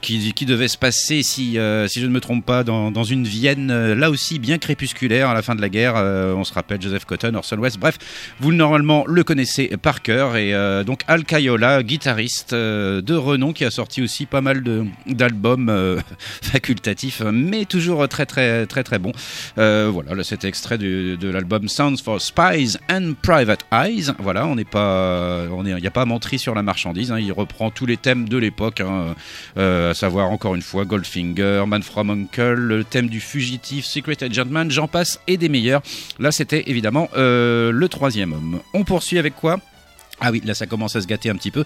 qui, 0.00 0.32
qui 0.32 0.44
devait 0.46 0.68
se 0.68 0.76
passer 0.76 1.22
si 1.22 1.58
euh, 1.58 1.86
si 1.88 2.00
je 2.00 2.06
ne 2.06 2.10
me 2.12 2.20
trompe 2.20 2.44
pas 2.44 2.64
dans, 2.64 2.90
dans 2.90 3.04
une 3.04 3.24
Vienne 3.24 3.70
euh, 3.70 3.94
là 3.94 4.10
aussi 4.10 4.38
bien 4.38 4.58
crépusculaire 4.58 5.28
à 5.28 5.34
la 5.34 5.42
fin 5.42 5.54
de 5.54 5.60
la 5.60 5.68
guerre. 5.68 5.94
Euh, 5.96 6.34
on 6.34 6.44
se 6.44 6.52
rappelle 6.52 6.80
Joseph 6.82 7.04
Cotton, 7.04 7.34
Orson 7.34 7.56
Welles. 7.60 7.78
Bref, 7.78 7.98
vous 8.40 8.52
normalement 8.52 9.04
le 9.06 9.22
connaissez 9.24 9.68
par 9.80 10.02
cœur 10.02 10.36
et 10.36 10.54
euh, 10.54 10.84
donc 10.84 11.02
Al 11.06 11.24
Caiola, 11.24 11.82
guitariste 11.82 12.52
euh, 12.54 13.00
de 13.02 13.14
renom 13.14 13.52
qui 13.52 13.64
a 13.64 13.70
sorti 13.70 14.02
aussi 14.02 14.26
pas 14.26 14.40
mal 14.40 14.62
d'albums 15.06 15.68
euh, 15.68 16.00
facultatifs, 16.42 17.22
mais 17.32 17.64
toujours 17.64 18.08
très 18.08 18.26
très 18.26 18.66
très 18.66 18.82
très 18.84 18.98
bon. 18.98 19.12
Euh, 19.58 19.90
voilà, 19.92 20.14
là 20.14 20.24
cet 20.24 20.44
extrait 20.44 20.78
du- 20.78 21.16
de 21.16 21.28
l'album 21.30 21.68
Sounds 21.68 21.98
for 22.02 22.20
Spies 22.20 22.76
and 22.90 23.12
Private 23.22 23.64
Eyes. 23.72 24.12
Voilà, 24.18 24.46
on 24.46 24.54
n'est 24.56 24.64
pas, 24.64 25.44
il 25.64 25.74
n'y 25.76 25.86
a 25.86 25.90
pas 25.90 26.02
à 26.02 26.04
mentir 26.04 26.38
sur 26.40 26.54
la 26.54 26.62
marchandise. 26.62 27.12
hein. 27.12 27.18
il 27.18 27.32
reprend 27.32 27.70
tous 27.70 27.86
les 27.86 27.96
thèmes 27.96 28.28
de 28.28 28.36
l'époque, 28.36 28.80
hein, 28.80 29.14
euh, 29.56 29.67
à 29.90 29.94
savoir 29.94 30.30
encore 30.30 30.54
une 30.54 30.62
fois 30.62 30.84
Goldfinger, 30.84 31.64
Man 31.66 31.82
from 31.82 32.10
Uncle, 32.10 32.54
le 32.54 32.84
thème 32.84 33.08
du 33.08 33.20
fugitif, 33.20 33.84
Secret 33.84 34.22
Agent 34.22 34.46
Man, 34.46 34.70
j'en 34.70 34.88
passe 34.88 35.20
et 35.26 35.36
des 35.36 35.48
meilleurs. 35.48 35.82
Là, 36.18 36.32
c'était 36.32 36.64
évidemment 36.66 37.08
euh, 37.16 37.70
le 37.70 37.88
troisième 37.88 38.32
homme. 38.32 38.60
On 38.74 38.84
poursuit 38.84 39.18
avec 39.18 39.34
quoi? 39.34 39.58
Ah 40.20 40.30
oui, 40.32 40.42
là 40.44 40.54
ça 40.54 40.66
commence 40.66 40.96
à 40.96 41.00
se 41.00 41.06
gâter 41.06 41.30
un 41.30 41.36
petit 41.36 41.52
peu 41.52 41.64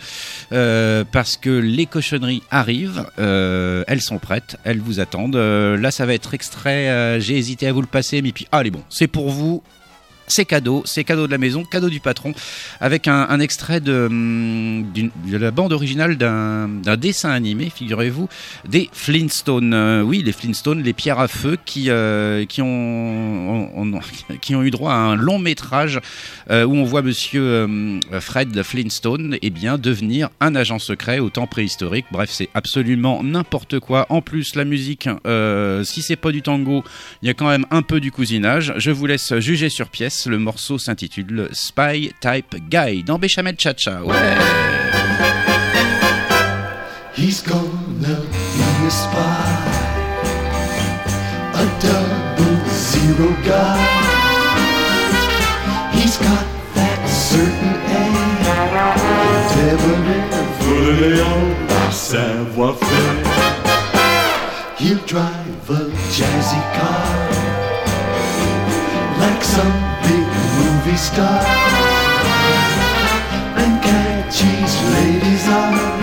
euh, 0.52 1.04
parce 1.10 1.38
que 1.38 1.48
les 1.48 1.86
cochonneries 1.86 2.42
arrivent, 2.50 3.06
euh, 3.18 3.82
elles 3.86 4.02
sont 4.02 4.18
prêtes, 4.18 4.56
elles 4.64 4.78
vous 4.78 5.00
attendent. 5.00 5.36
Euh, 5.36 5.78
là 5.78 5.90
ça 5.90 6.04
va 6.04 6.12
être 6.12 6.34
extrait, 6.34 6.90
euh, 6.90 7.18
j'ai 7.18 7.38
hésité 7.38 7.66
à 7.66 7.72
vous 7.72 7.80
le 7.80 7.86
passer, 7.86 8.20
mais 8.20 8.32
puis 8.32 8.46
allez 8.52 8.70
bon, 8.70 8.82
c'est 8.90 9.06
pour 9.06 9.30
vous. 9.30 9.62
C'est 10.34 10.46
cadeau, 10.46 10.82
c'est 10.86 11.04
cadeau 11.04 11.26
de 11.26 11.30
la 11.30 11.36
maison, 11.36 11.62
cadeau 11.62 11.90
du 11.90 12.00
patron, 12.00 12.32
avec 12.80 13.06
un, 13.06 13.38
extrait 13.38 13.80
de, 13.80 14.06
hum, 14.06 14.90
de 14.94 15.36
la 15.36 15.50
bande 15.50 15.74
originale 15.74 16.16
d'un 16.16 16.96
dessin 16.96 17.28
animé, 17.28 17.68
figurez-vous, 17.68 18.30
des 18.66 18.88
Flintstones. 18.94 19.74
Euh, 19.74 20.00
oui, 20.00 20.22
les 20.24 20.32
Flintstones, 20.32 20.82
les 20.82 20.94
pierres 20.94 21.18
à 21.18 21.28
feu, 21.28 21.58
qui, 21.66 21.90
euh, 21.90 22.46
qui, 22.46 22.62
ont, 22.62 24.00
qui 24.40 24.54
ont 24.54 24.62
eu 24.62 24.70
droit 24.70 24.94
à 24.94 24.96
un 24.96 25.16
long 25.16 25.38
métrage 25.38 26.00
euh, 26.50 26.64
où 26.64 26.76
on 26.76 26.84
voit 26.84 27.02
Monsieur 27.02 28.00
Fred 28.20 28.62
Flintstone 28.62 29.36
eh 29.42 29.50
bien 29.50 29.76
devenir 29.76 30.30
un 30.40 30.54
agent 30.54 30.78
secret 30.78 31.18
au 31.18 31.28
temps 31.28 31.46
préhistorique. 31.46 32.06
Bref, 32.10 32.30
c'est 32.32 32.48
absolument 32.54 33.22
n'importe 33.22 33.80
quoi. 33.80 34.06
En 34.08 34.22
plus, 34.22 34.54
la 34.54 34.64
musique, 34.64 35.10
si 35.84 36.00
c'est 36.00 36.16
pas 36.16 36.32
du 36.32 36.40
tango, 36.40 36.84
il 37.20 37.26
y 37.26 37.30
a 37.30 37.34
quand 37.34 37.48
même 37.48 37.66
un 37.70 37.82
peu 37.82 38.00
du 38.00 38.10
cousinage. 38.10 38.72
Je 38.78 38.90
vous 38.90 39.04
laisse 39.04 39.38
juger 39.38 39.68
sur 39.68 39.90
pièce. 39.90 40.21
Le 40.26 40.38
morceau 40.38 40.78
s'intitule 40.78 41.48
Spy 41.52 42.12
Type 42.20 42.56
Guy 42.68 43.02
dans 43.02 43.18
Béchamel 43.18 43.56
Chacha. 43.58 44.02
Ouais. 44.02 44.14
He's 47.14 47.42
gonna 47.42 48.20
be 48.30 48.62
a 48.86 48.90
spy, 48.90 49.18
a 51.54 51.64
double 51.80 52.58
zero 52.70 53.28
guy. 53.44 53.78
He's 55.92 56.16
got 56.18 56.46
that 56.74 57.06
certain 57.08 57.76
air, 57.86 58.36
debonair, 59.56 60.30
savoir-faire. 61.92 63.24
He'll 64.78 65.04
drive 65.06 65.70
a 65.70 65.90
jazzy 66.10 66.62
car, 66.74 67.31
like 69.22 69.44
some 69.44 69.72
big 70.02 70.26
movie 70.58 70.96
star, 70.96 71.40
and 73.62 73.74
catch 73.82 74.40
his 74.40 74.74
ladies 74.94 75.48
eye. 75.48 76.01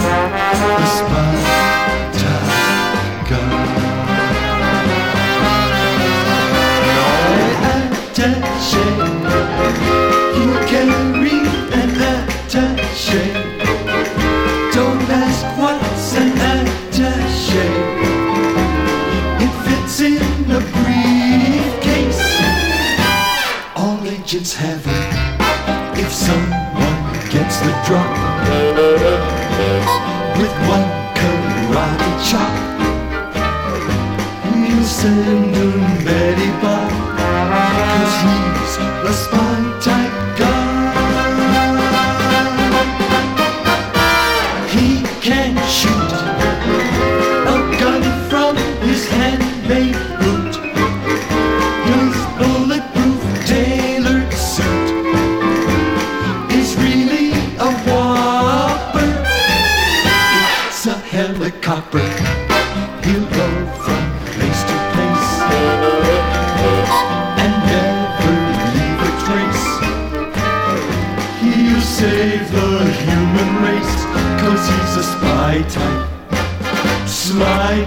listen 35.02 35.49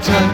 Spy 0.03 0.32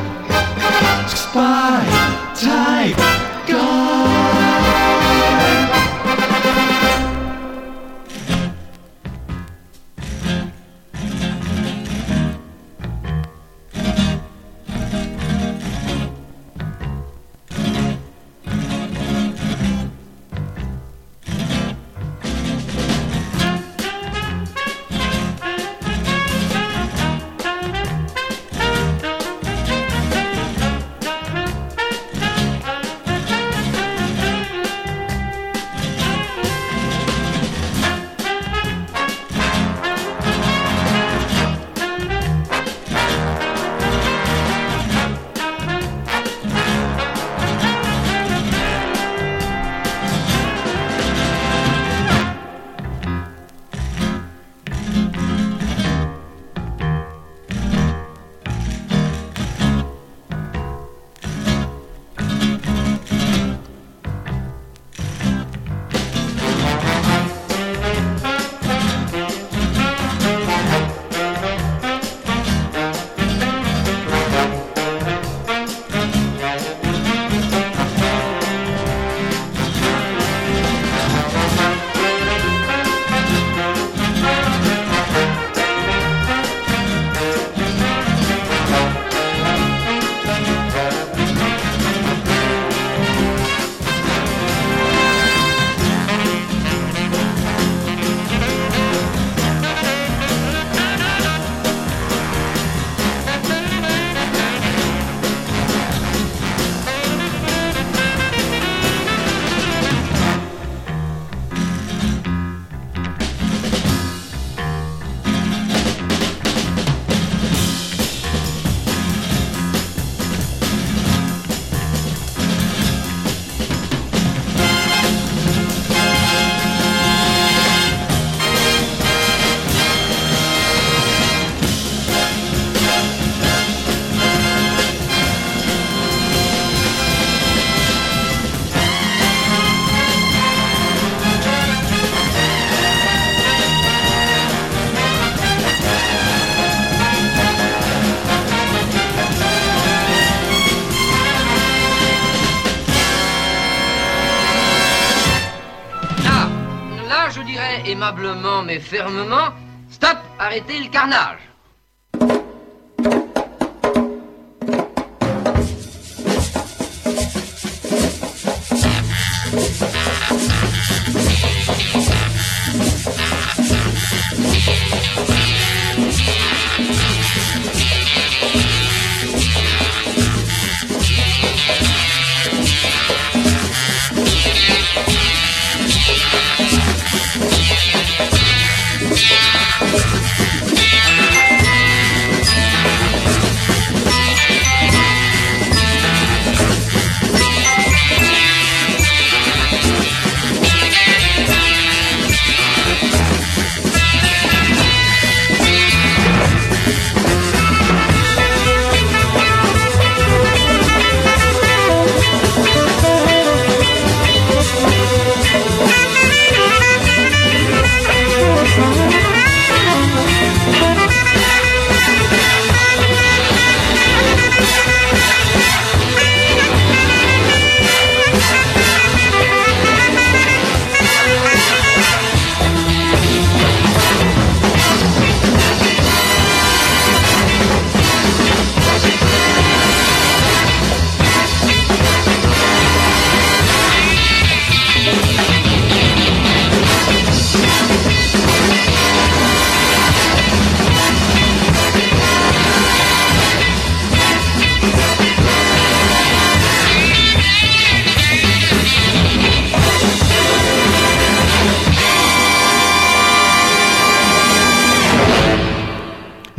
fermement 158.81 159.53
Stop 159.91 160.19
Arrêtez 160.39 160.81
le 160.81 160.91
carnage 160.91 161.48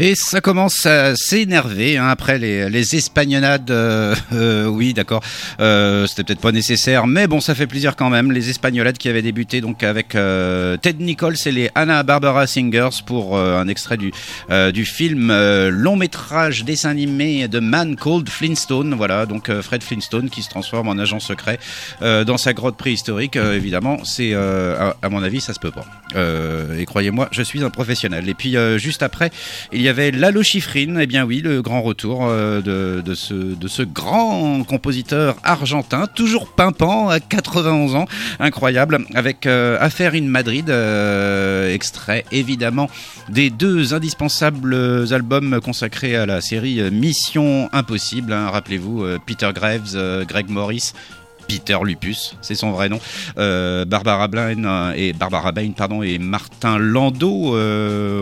Et 0.09 0.15
ça 0.15 0.41
commence 0.41 0.87
à 0.87 1.15
s'énerver 1.15 1.97
hein, 1.97 2.07
après 2.07 2.39
les, 2.39 2.67
les 2.67 2.95
espagnolades. 2.95 3.69
euh, 3.69 4.15
euh, 4.33 4.65
oui, 4.65 4.95
d'accord. 4.95 5.21
Euh, 5.59 6.07
C'était 6.07 6.23
peut-être 6.23 6.41
pas 6.41 6.51
nécessaire, 6.51 7.05
mais 7.05 7.27
bon, 7.27 7.39
ça 7.39 7.53
fait 7.53 7.67
plaisir 7.67 7.95
quand 7.95 8.09
même. 8.09 8.31
Les 8.31 8.49
espagnolades 8.49 8.97
qui 8.97 9.07
avaient 9.07 9.21
débuté 9.21 9.61
donc 9.61 9.83
avec 9.83 10.13
Ted 10.13 10.95
Nichols 10.97 11.35
et 11.45 11.51
les 11.51 11.69
Anna 11.75 12.01
Barbara 12.01 12.47
Singers 12.47 13.03
pour 13.05 13.37
un 13.37 13.67
extrait 13.67 13.97
du 13.97 14.11
du 14.73 14.85
film 14.85 15.31
long 15.69 15.95
métrage 15.95 16.63
dessin 16.63 16.89
animé 16.89 17.47
de 17.47 17.59
Man 17.59 17.95
Called 17.95 18.29
Flintstone. 18.29 18.95
Voilà, 18.95 19.27
donc 19.27 19.51
Fred 19.61 19.83
Flintstone 19.83 20.31
qui 20.31 20.41
se 20.41 20.49
transforme 20.49 20.87
en 20.87 20.97
agent 20.97 21.19
secret 21.19 21.59
dans 22.01 22.37
sa 22.37 22.53
grotte 22.53 22.77
préhistorique. 22.77 23.35
Évidemment, 23.35 24.03
c'est 24.05 24.33
à, 24.33 24.95
mon 25.11 25.21
avis, 25.21 25.39
ça 25.39 25.53
se 25.53 25.59
peut 25.59 25.71
pas. 25.71 25.85
Et 26.79 26.85
croyez-moi, 26.85 27.29
je 27.31 27.43
suis 27.43 27.63
un 27.63 27.69
professionnel. 27.69 28.27
Et 28.27 28.33
puis 28.33 28.55
juste 28.77 29.03
après, 29.03 29.29
il 29.71 29.83
y 29.83 29.87
avait 29.87 29.98
Lalo 29.99 30.43
Schifrin. 30.43 30.97
Eh 30.99 31.07
bien 31.07 31.25
oui, 31.25 31.41
le 31.41 31.61
grand 31.61 31.81
retour 31.81 32.25
euh, 32.25 32.61
de, 32.61 33.13
ce, 33.13 33.83
grand 33.83 34.63
compositeur 34.63 35.35
argentin, 35.43 36.07
toujours 36.07 36.47
pimpant 36.47 37.09
à 37.09 37.19
91 37.19 37.95
ans, 37.95 38.05
incroyable, 38.39 38.99
avec 39.13 39.45
euh, 39.45 39.77
Affaire 39.79 40.13
in 40.13 40.23
Madrid, 40.23 40.69
euh, 40.69 41.73
extrait 41.73 42.23
évidemment 42.31 42.89
des 43.27 43.49
deux 43.49 43.93
indispensables 43.93 44.73
albums 45.11 45.59
consacrés 45.61 46.15
à 46.15 46.25
la 46.25 46.41
série 46.41 46.81
Mission 46.91 47.69
Impossible. 47.73 48.31
hein. 48.33 48.49
Rappelez-vous, 48.51 49.05
Peter 49.25 49.49
Graves, 49.53 50.25
Greg 50.27 50.49
Morris. 50.49 50.93
Peter 51.49 51.77
Lupus, 51.83 52.35
c'est 52.41 52.53
son 52.53 52.69
vrai 52.71 52.89
nom. 52.89 52.99
Euh, 53.39 53.83
Barbara 53.83 54.27
Bain 54.27 54.63
euh, 54.63 54.93
et 54.95 55.13
Barbara 55.13 55.51
Bain, 55.51 55.71
pardon, 55.75 56.03
et 56.03 56.19
Martin 56.19 56.77
Landau. 56.77 57.55
euh, 57.55 58.21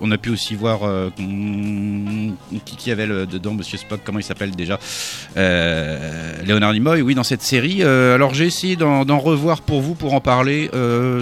on, 0.00 0.10
a, 0.12 0.16
pu 0.16 0.30
aussi 0.30 0.54
voir 0.54 0.80
qui, 1.16 2.90
avait 2.92 3.06
le, 3.06 3.26
dedans, 3.26 3.54
Monsieur 3.54 3.78
Spock. 3.78 4.00
Comment 4.04 4.20
il 4.20 4.24
s'appelle 4.24 4.52
déjà 4.52 4.78
Léonard 5.34 6.72
Nimoy. 6.72 7.02
Oui, 7.02 7.16
dans 7.16 7.24
cette 7.24 7.42
série. 7.42 7.82
Alors 7.82 8.32
j'ai 8.32 8.46
essayé 8.46 8.76
d'en 8.76 9.18
revoir 9.18 9.62
pour 9.62 9.80
vous 9.80 9.96
pour 9.96 10.14
en 10.14 10.20
parler. 10.20 10.70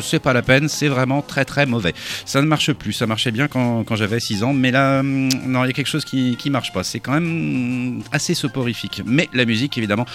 C'est 0.02 0.20
pas 0.20 0.34
la 0.34 0.42
peine. 0.42 0.68
C'est 0.68 0.88
vraiment 0.88 1.22
très 1.22 1.46
très 1.46 1.64
mauvais. 1.64 1.94
Ça 2.26 2.42
ne 2.42 2.46
marche 2.46 2.72
plus. 2.74 2.92
Ça 2.92 3.06
marchait 3.06 3.30
bien 3.32 3.48
quand, 3.48 3.82
quand 3.84 3.96
j'avais 3.96 4.20
6 4.20 4.44
ans, 4.44 4.52
mais 4.52 4.70
là, 4.70 5.00
hum, 5.00 5.30
non, 5.46 5.64
il 5.64 5.68
y 5.68 5.70
a 5.70 5.72
quelque 5.72 5.86
chose 5.86 6.04
qui 6.04 6.36
qui 6.36 6.50
marche 6.50 6.72
pas. 6.72 6.84
C'est 6.84 7.00
quand 7.00 7.12
même 7.12 8.02
assez 8.12 8.34
soporifique. 8.34 9.00
Mais 9.06 9.30
la 9.32 9.46
musique, 9.46 9.78
évidemment, 9.78 10.06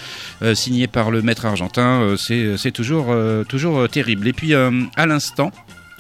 signée 0.54 0.88
par 0.88 1.10
le 1.10 1.31
argentin, 1.46 2.02
euh, 2.02 2.18
c'est 2.18 2.58
c'est 2.58 2.72
toujours 2.72 3.08
euh, 3.10 3.44
toujours 3.44 3.80
euh, 3.80 3.88
terrible. 3.88 4.28
Et 4.28 4.34
puis 4.34 4.54
euh, 4.54 4.84
à 4.96 5.06
l'instant. 5.06 5.52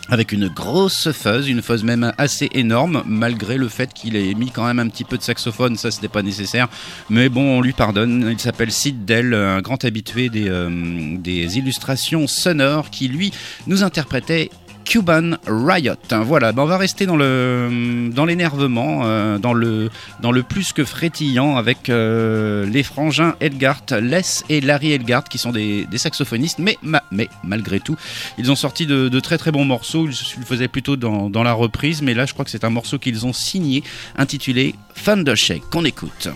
Avec 0.09 0.33
une 0.33 0.49
grosse 0.49 1.11
fuzz, 1.13 1.47
une 1.47 1.61
fuzz 1.61 1.83
même 1.85 2.11
assez 2.17 2.49
énorme, 2.53 3.01
malgré 3.05 3.55
le 3.55 3.69
fait 3.69 3.93
qu'il 3.93 4.17
ait 4.17 4.33
mis 4.33 4.51
quand 4.51 4.65
même 4.65 4.79
un 4.79 4.89
petit 4.89 5.05
peu 5.05 5.17
de 5.17 5.21
saxophone, 5.21 5.77
ça 5.77 5.89
c'était 5.89 6.09
pas 6.09 6.21
nécessaire. 6.21 6.67
Mais 7.09 7.29
bon, 7.29 7.59
on 7.59 7.61
lui 7.61 7.71
pardonne. 7.71 8.27
Il 8.29 8.39
s'appelle 8.39 8.73
Sid 8.73 9.05
Dell, 9.05 9.33
un 9.33 9.61
grand 9.61 9.85
habitué 9.85 10.29
euh, 10.35 11.15
des 11.17 11.57
illustrations 11.57 12.27
sonores, 12.27 12.89
qui 12.89 13.07
lui 13.07 13.31
nous 13.67 13.83
interprétait 13.83 14.49
Cuban 14.91 15.37
Riot. 15.47 15.95
Voilà, 16.25 16.51
ben 16.51 16.63
on 16.63 16.65
va 16.65 16.77
rester 16.77 17.05
dans 17.05 17.15
le 17.15 18.09
dans 18.13 18.25
l'énervement, 18.25 19.03
euh, 19.05 19.37
dans 19.37 19.53
le 19.53 19.89
dans 20.21 20.33
le 20.33 20.43
plus 20.43 20.73
que 20.73 20.83
frétillant 20.83 21.55
avec 21.55 21.87
euh, 21.87 22.65
les 22.65 22.83
frangins 22.83 23.35
Edgard, 23.39 23.83
Les 24.01 24.21
et 24.49 24.59
Larry 24.59 24.91
Edgard 24.91 25.23
qui 25.23 25.37
sont 25.37 25.53
des, 25.53 25.87
saxophonistes, 25.95 26.59
mais 26.59 26.77
ma- 26.81 27.03
mais 27.09 27.29
malgré 27.45 27.79
tout, 27.79 27.95
ils 28.37 28.51
ont 28.51 28.57
sorti 28.57 28.85
de, 28.85 29.07
très 29.21 29.37
très 29.37 29.53
bons 29.53 29.63
morceaux. 29.63 30.09
Ils 30.09 30.39
le 30.39 30.45
faisaient 30.45 30.67
plutôt 30.67 30.97
dans, 30.97 31.29
dans 31.29 31.43
la 31.43 31.53
reprise, 31.53 32.01
mais 32.01 32.13
là 32.13 32.25
je 32.25 32.33
crois 32.33 32.43
que 32.43 32.51
c'est 32.51 32.65
un 32.65 32.69
morceau 32.69 32.99
qu'ils 32.99 33.25
ont 33.25 33.31
signé 33.31 33.85
intitulé 34.17 34.75
Thundershake 35.05 35.63
qu'on 35.71 35.85
écoute. 35.85 36.27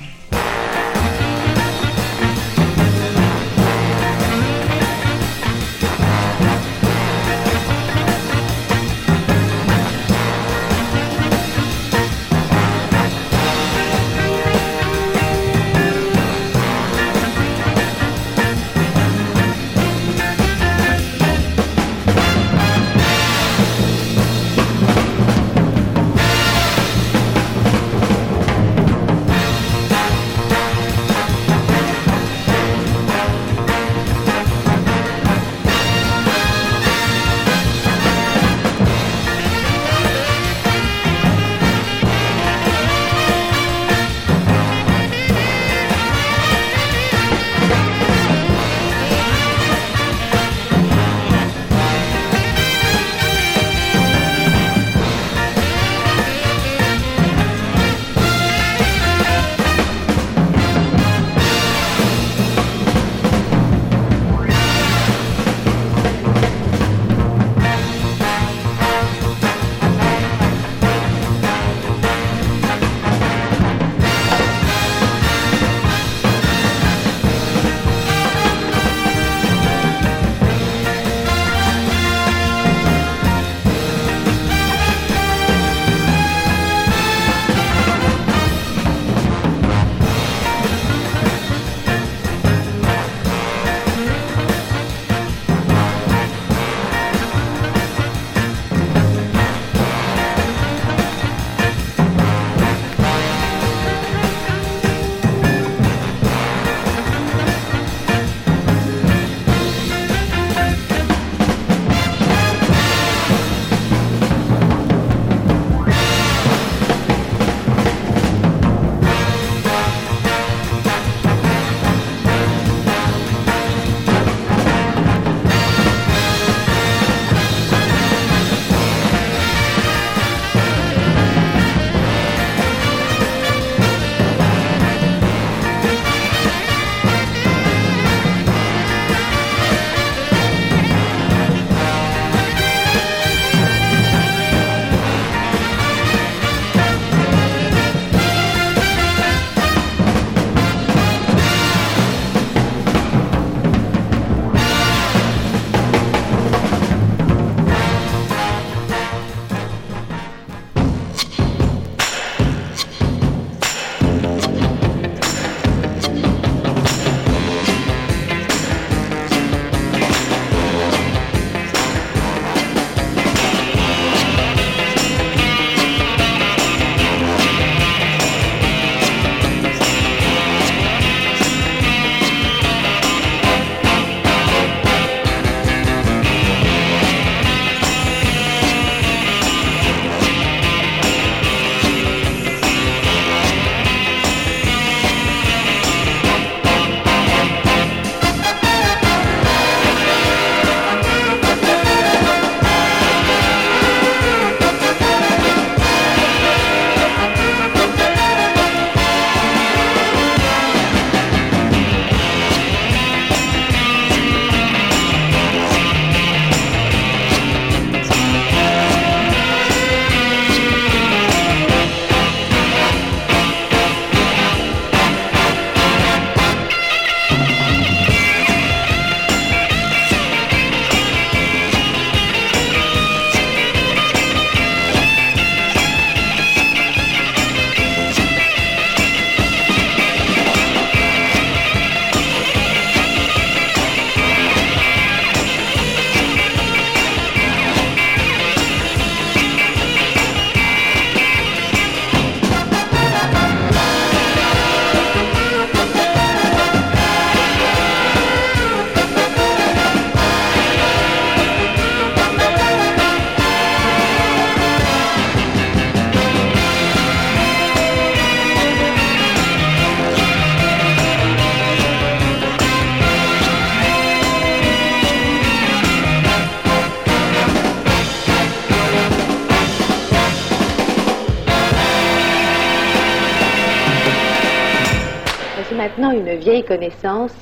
Une 286.35 286.41
vieille 286.41 286.63
connaissance 286.63 287.33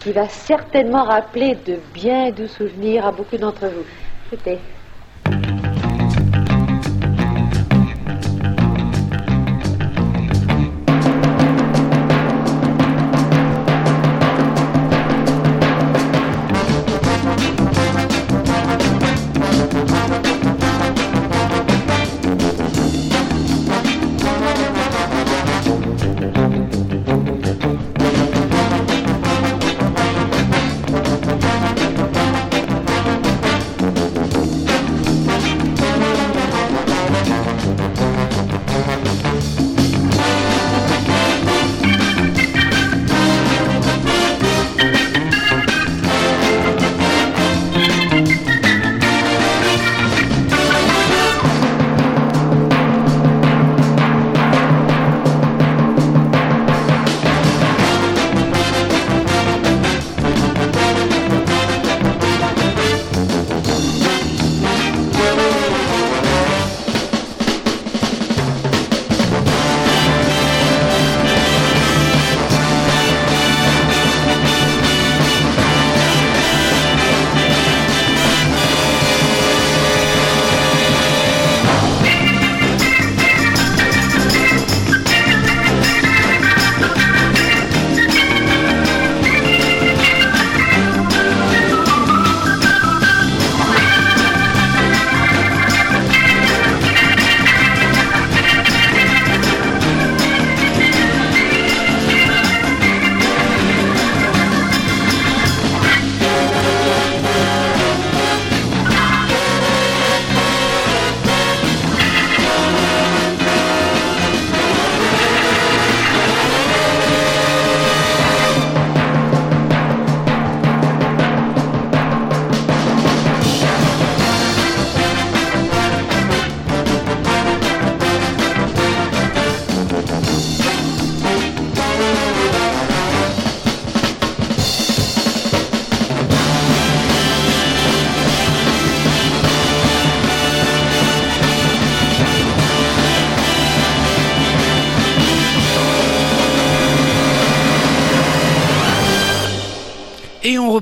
qui 0.00 0.12
va 0.12 0.28
certainement 0.28 1.04
rappeler 1.04 1.54
de 1.66 1.76
bien 1.92 2.30
doux 2.30 2.46
souvenirs 2.46 3.06
à 3.06 3.12
beaucoup 3.12 3.36
d'entre 3.36 3.66
vous. 3.66 3.84
Écoutez. 4.26 4.58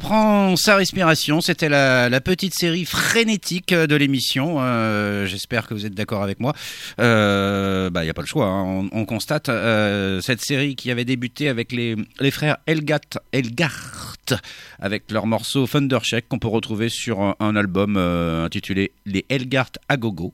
Reprend 0.09 0.57
sa 0.57 0.77
respiration. 0.77 1.41
C'était 1.43 1.69
la, 1.69 2.21
petite 2.21 2.55
série 2.55 2.87
frénétique 2.87 3.75
de 3.75 3.95
l'émission. 3.95 4.57
Euh, 4.59 5.27
J'espère 5.27 5.67
que 5.67 5.75
vous 5.75 5.85
êtes 5.85 5.95
d'accord 5.95 6.23
avec 6.23 6.41
moi. 6.41 6.55
Euh, 6.99 7.91
bah, 7.91 8.03
il 8.03 8.07
n'y 8.07 8.11
a 8.11 8.15
pas 8.15 8.23
le 8.23 8.27
choix. 8.27 8.47
hein. 8.47 8.63
On, 8.65 8.89
on 9.01 9.05
constate 9.05 9.51
euh, 9.51 10.21
cette 10.23 10.41
série 10.41 10.77
qui 10.77 10.91
avait 10.91 11.05
débuté 11.05 11.49
avec 11.51 11.73
les, 11.73 11.95
les 12.21 12.31
frères 12.31 12.57
Elgat, 12.67 13.01
Elgart, 13.33 14.41
avec 14.79 15.11
leur 15.11 15.27
morceau 15.27 15.67
Thundercheck 15.67 16.27
qu'on 16.29 16.39
peut 16.39 16.49
retrouver 16.49 16.89
sur 16.89 17.21
un, 17.21 17.35
un 17.41 17.55
album 17.55 17.97
euh, 17.99 18.47
intitulé 18.47 18.93
Les 19.05 19.27
Elgart 19.29 19.73
à 19.91 19.99
gogo 19.99 20.33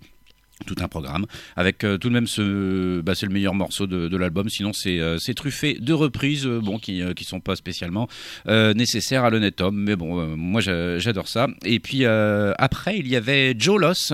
tout 0.66 0.76
un 0.80 0.88
programme 0.88 1.26
avec 1.56 1.84
euh, 1.84 1.98
tout 1.98 2.08
de 2.08 2.14
même 2.14 2.26
ce 2.26 3.00
bah, 3.00 3.14
c'est 3.14 3.26
le 3.26 3.32
meilleur 3.32 3.54
morceau 3.54 3.86
de, 3.86 4.16
l'album. 4.16 4.48
Sinon 4.48 4.72
c'est 4.72 5.00
euh, 5.00 5.18
c'est 5.18 5.34
truffé 5.34 5.74
de 5.74 5.92
reprises 5.92 6.46
euh, 6.46 6.60
bon 6.60 6.78
qui 6.78 7.02
qui 7.16 7.24
sont 7.24 7.40
pas 7.40 7.56
spécialement 7.56 8.08
nécessaires 8.46 9.24
à 9.24 9.30
l'honnête 9.30 9.60
homme. 9.60 9.76
Mais 9.76 9.96
bon 9.96 10.36
moi 10.36 10.60
j'a- 10.60 10.98
j'adore 10.98 11.28
ça. 11.28 11.48
Et 11.64 11.80
puis 11.80 12.04
après 12.06 12.98
il 12.98 13.08
y 13.08 13.16
avait 13.16 13.54
Joe 13.58 13.80
Loss 13.80 14.12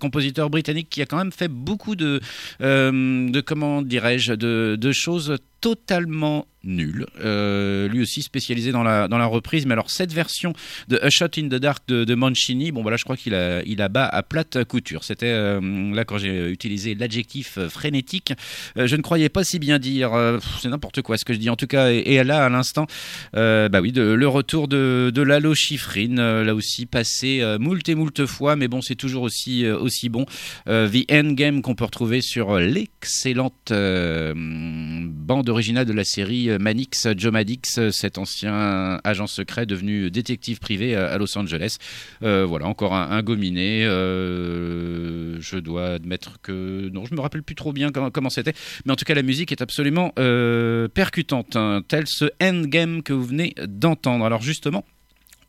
compositeur 0.00 0.50
britannique 0.50 0.88
qui 0.90 1.02
a 1.02 1.06
quand 1.06 1.18
même 1.18 1.32
fait 1.32 1.48
beaucoup 1.48 1.96
de 1.96 2.20
de 2.60 3.40
comment 3.40 3.82
dirais-je 3.82 4.34
de, 4.34 4.76
de 4.80 4.92
choses 4.92 5.36
totalement 5.64 6.46
nul. 6.62 7.06
Euh, 7.20 7.88
lui 7.88 8.00
aussi 8.00 8.22
spécialisé 8.22 8.72
dans 8.72 8.82
la, 8.82 9.08
dans 9.08 9.18
la 9.18 9.26
reprise. 9.26 9.66
Mais 9.66 9.72
alors, 9.72 9.90
cette 9.90 10.12
version 10.12 10.52
de 10.88 10.98
A 11.02 11.10
Shot 11.10 11.38
in 11.38 11.48
the 11.48 11.54
Dark 11.56 11.86
de, 11.88 12.04
de 12.04 12.14
Mancini, 12.14 12.72
bon, 12.72 12.82
voilà, 12.82 12.96
je 12.96 13.04
crois 13.04 13.16
qu'il 13.16 13.34
a, 13.34 13.62
il 13.64 13.80
à 13.80 14.22
plate 14.22 14.64
couture. 14.64 15.04
C'était 15.04 15.26
euh, 15.26 15.60
là 15.94 16.04
quand 16.04 16.18
j'ai 16.18 16.50
utilisé 16.50 16.94
l'adjectif 16.94 17.58
euh, 17.58 17.68
frénétique. 17.68 18.32
Je 18.76 18.96
ne 18.96 19.02
croyais 19.02 19.28
pas 19.28 19.44
si 19.44 19.58
bien 19.58 19.78
dire. 19.78 20.12
C'est 20.60 20.68
n'importe 20.68 21.02
quoi 21.02 21.16
ce 21.16 21.24
que 21.24 21.32
je 21.32 21.38
dis. 21.38 21.50
En 21.50 21.56
tout 21.56 21.66
cas, 21.66 21.90
et, 21.90 21.98
et 21.98 22.24
là, 22.24 22.44
à 22.44 22.48
l'instant, 22.48 22.86
bah 23.32 23.80
oui, 23.80 23.92
le 23.94 24.28
retour 24.28 24.68
de, 24.68 25.10
de 25.14 25.22
Lalo 25.22 25.54
Schifrin, 25.54 26.42
là 26.44 26.54
aussi 26.54 26.86
passé 26.86 27.42
moult 27.58 27.88
et 27.88 27.94
moult 27.94 28.26
fois, 28.26 28.56
mais 28.56 28.68
bon, 28.68 28.80
c'est 28.80 28.94
toujours 28.94 29.22
aussi, 29.22 29.66
aussi 29.66 30.08
bon. 30.08 30.26
The 30.66 31.10
Endgame 31.10 31.62
qu'on 31.62 31.74
peut 31.74 31.84
retrouver 31.84 32.20
sur 32.20 32.58
l'excellente 32.58 33.72
bande 33.72 35.48
originale 35.54 35.86
de 35.86 35.92
la 35.92 36.04
série 36.04 36.50
euh, 36.50 36.58
Manix, 36.58 37.06
Joe 37.16 37.32
Madix, 37.32 37.78
euh, 37.78 37.90
cet 37.90 38.18
ancien 38.18 39.00
agent 39.04 39.28
secret 39.28 39.66
devenu 39.66 40.10
détective 40.10 40.58
privé 40.58 40.96
à, 40.96 41.06
à 41.12 41.16
Los 41.16 41.38
Angeles. 41.38 41.76
Euh, 42.22 42.44
voilà, 42.44 42.66
encore 42.66 42.94
un, 42.94 43.22
gominé. 43.22 43.84
euh, 43.84 45.40
je 45.40 45.58
dois 45.58 45.94
admettre 45.94 46.40
que 46.42 46.88
non, 46.92 47.04
je 47.04 47.14
me 47.14 47.20
rappelle 47.20 47.42
plus 47.42 47.54
trop 47.54 47.72
bien 47.72 47.90
comment, 47.90 48.30
c'était, 48.30 48.54
mais 48.84 48.92
en 48.92 48.96
tout 48.96 49.04
cas 49.04 49.14
la 49.14 49.22
musique 49.22 49.52
est 49.52 49.62
absolument 49.62 50.12
euh, 50.18 50.88
percutante, 50.88 51.56
hein, 51.56 51.82
tel 51.86 52.04
ce 52.06 52.26
Endgame 52.42 53.02
que 53.02 53.12
vous 53.12 53.24
venez 53.24 53.54
d'entendre. 53.66 54.24
Alors 54.24 54.42
justement. 54.42 54.84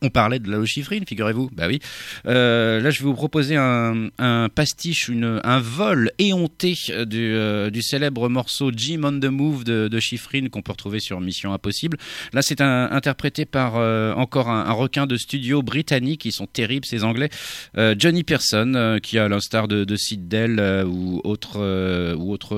On 0.02 0.10
parlait 0.10 0.38
de 0.38 0.50
la 0.50 0.58
lochifrine, 0.58 1.04
figurez-vous. 1.06 1.50
Bah 1.52 1.66
oui. 1.66 1.80
Euh, 2.26 2.80
là, 2.80 2.90
je 2.90 3.00
vais 3.00 3.04
vous 3.06 3.14
proposer 3.14 3.56
un, 3.56 4.08
pastiche, 4.54 5.10
un 5.10 5.60
vol 5.60 6.10
éhonté 6.18 6.74
du, 7.06 7.32
euh, 7.34 7.70
du 7.70 7.82
célèbre 7.82 8.28
morceau 8.28 8.70
Jim 8.74 9.02
on 9.04 9.18
the 9.18 9.24
Move 9.26 9.64
de, 9.64 9.88
de 9.88 10.00
Chiffrine 10.00 10.50
qu'on 10.50 10.62
peut 10.62 10.72
retrouver 10.72 11.00
sur 11.00 11.20
Mission 11.20 11.52
Impossible. 11.52 11.96
Là, 12.32 12.42
c'est 12.42 12.60
interprété 12.60 13.44
par 13.44 13.76
euh, 13.76 14.12
encore 14.14 14.48
un, 14.48 14.72
requin 14.72 15.06
de 15.06 15.16
studio 15.16 15.62
britannique. 15.62 16.24
Ils 16.24 16.32
sont 16.32 16.46
terribles, 16.46 16.84
ces 16.86 17.04
Anglais. 17.04 17.30
Euh, 17.78 17.94
Johnny 17.98 18.24
Pearson, 18.24 18.72
euh, 18.74 18.98
qui 18.98 19.18
à 19.18 19.28
l'instar 19.28 19.68
de, 19.68 19.84
de 19.84 19.96
Sid 19.96 20.28
Dell 20.28 20.58
euh, 20.58 20.84
ou 20.84 21.20
autre 21.24 21.56
euh, 21.56 22.14
ou 22.16 22.32
autre 22.32 22.54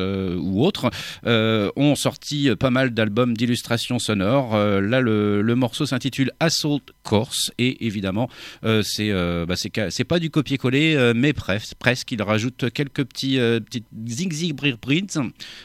euh, 0.00 0.36
ou 0.36 0.70
euh, 1.26 1.70
ont 1.76 1.94
sorti 1.94 2.50
pas 2.58 2.70
mal 2.70 2.90
d'albums 2.90 3.36
d'illustrations 3.36 3.98
sonores. 3.98 4.54
Euh, 4.54 4.80
là, 4.80 5.00
le, 5.00 5.42
morceau 5.54 5.86
s'intitule 5.86 6.32
Assault 6.62 6.80
Course 7.02 7.50
et 7.58 7.86
évidemment, 7.86 8.28
euh, 8.64 8.82
c'est 8.84 9.10
euh, 9.10 9.46
bah, 9.46 9.54
pas 10.08 10.18
du 10.20 10.30
copier-coller, 10.30 10.94
euh, 10.94 11.12
mais 11.14 11.32
presque. 11.32 11.74
Presque, 11.74 12.12
il 12.12 12.22
rajoute 12.22 12.70
quelques 12.70 13.04
petits 13.04 13.40
euh, 13.40 13.58
petites 13.58 13.86
zig 14.06 14.32
zig 14.32 14.56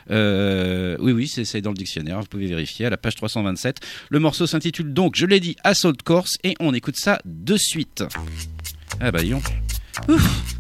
oui, 0.10 1.12
oui, 1.12 1.28
c'est 1.28 1.62
dans 1.62 1.70
le 1.70 1.76
dictionnaire. 1.76 2.20
Vous 2.20 2.26
pouvez 2.26 2.48
vérifier 2.48 2.88
à 2.88 2.90
la 2.90 2.98
page 2.98 3.16
327. 3.16 3.80
Le 4.10 4.20
morceau 4.20 4.48
s'intitule 4.48 4.92
donc, 4.94 5.16
je 5.16 5.28
l'ai 5.28 5.40
dit, 5.40 5.56
Assault 5.64 5.94
Course 6.04 6.38
et 6.44 6.56
on 6.60 6.74
écoute 6.74 6.96
ça 6.98 7.20
de 7.26 7.58
suite. 7.58 8.04
Ah 9.00 9.12
bah, 9.12 9.22
disons. 9.22 9.42
Ouf. 10.10 10.58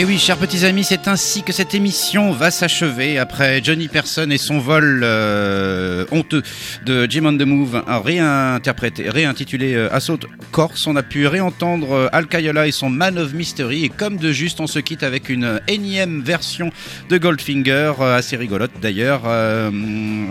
Et 0.00 0.04
oui, 0.06 0.16
chers 0.16 0.38
petits 0.38 0.64
amis, 0.64 0.82
c'est 0.82 1.08
ainsi 1.08 1.42
que 1.42 1.52
cette 1.52 1.74
émission 1.74 2.32
va 2.32 2.50
s'achever 2.50 3.18
après 3.18 3.60
Johnny 3.62 3.86
Person 3.86 4.30
et 4.30 4.38
son 4.38 4.58
vol 4.58 5.02
euh, 5.04 6.06
honteux 6.10 6.42
de 6.86 7.06
Jim 7.06 7.26
on 7.26 7.36
the 7.36 7.42
Move, 7.42 7.84
réinterprété, 7.86 9.10
réintitulé 9.10 9.74
euh, 9.74 9.92
Assault 9.92 10.20
Corse. 10.52 10.86
On 10.86 10.96
a 10.96 11.02
pu 11.02 11.26
réentendre 11.26 11.92
euh, 11.92 12.08
Al 12.12 12.28
Kayola 12.28 12.66
et 12.66 12.72
son 12.72 12.88
Man 12.88 13.18
of 13.18 13.34
Mystery. 13.34 13.84
Et 13.84 13.88
comme 13.90 14.16
de 14.16 14.32
juste, 14.32 14.60
on 14.60 14.66
se 14.66 14.78
quitte 14.78 15.02
avec 15.02 15.28
une 15.28 15.60
énième 15.68 16.22
version 16.22 16.70
de 17.10 17.18
Goldfinger, 17.18 17.92
euh, 18.00 18.16
assez 18.16 18.38
rigolote 18.38 18.72
d'ailleurs, 18.80 19.26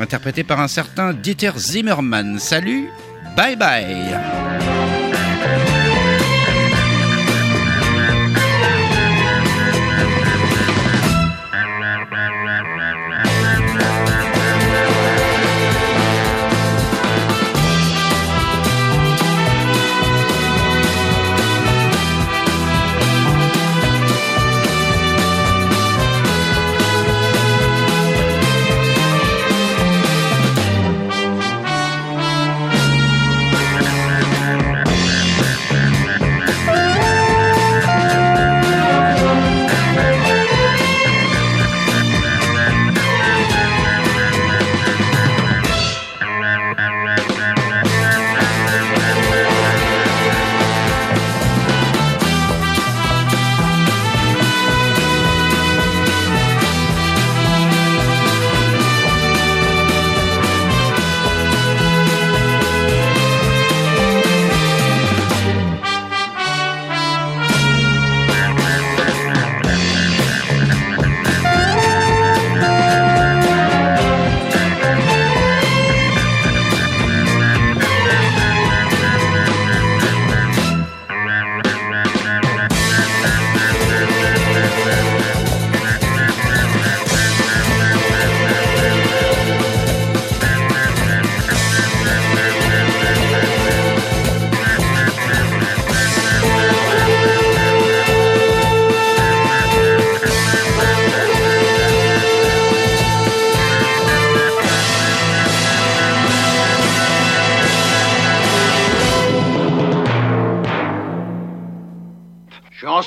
interprétée 0.02 0.44
par 0.44 0.62
un 0.62 0.68
certain 0.68 1.14
Dieter 1.14 1.52
Zimmermann. 1.60 2.40
Salut, 2.40 2.90
bye 3.38 3.56
bye. 3.56 4.18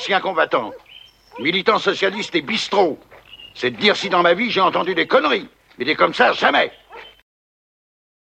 Ancien 0.03 0.19
combattant, 0.19 0.73
militant 1.39 1.79
socialiste 1.79 2.35
et 2.35 2.41
bistrot. 2.41 2.99
C'est 3.55 3.71
de 3.71 3.77
dire 3.77 3.95
si 3.95 4.09
dans 4.09 4.21
ma 4.21 4.33
vie 4.33 4.51
j'ai 4.51 4.59
entendu 4.59 4.93
des 4.93 5.07
conneries. 5.07 5.47
Mais 5.77 5.85
des 5.85 5.95
comme 5.95 6.13
ça, 6.13 6.33
jamais. 6.33 6.73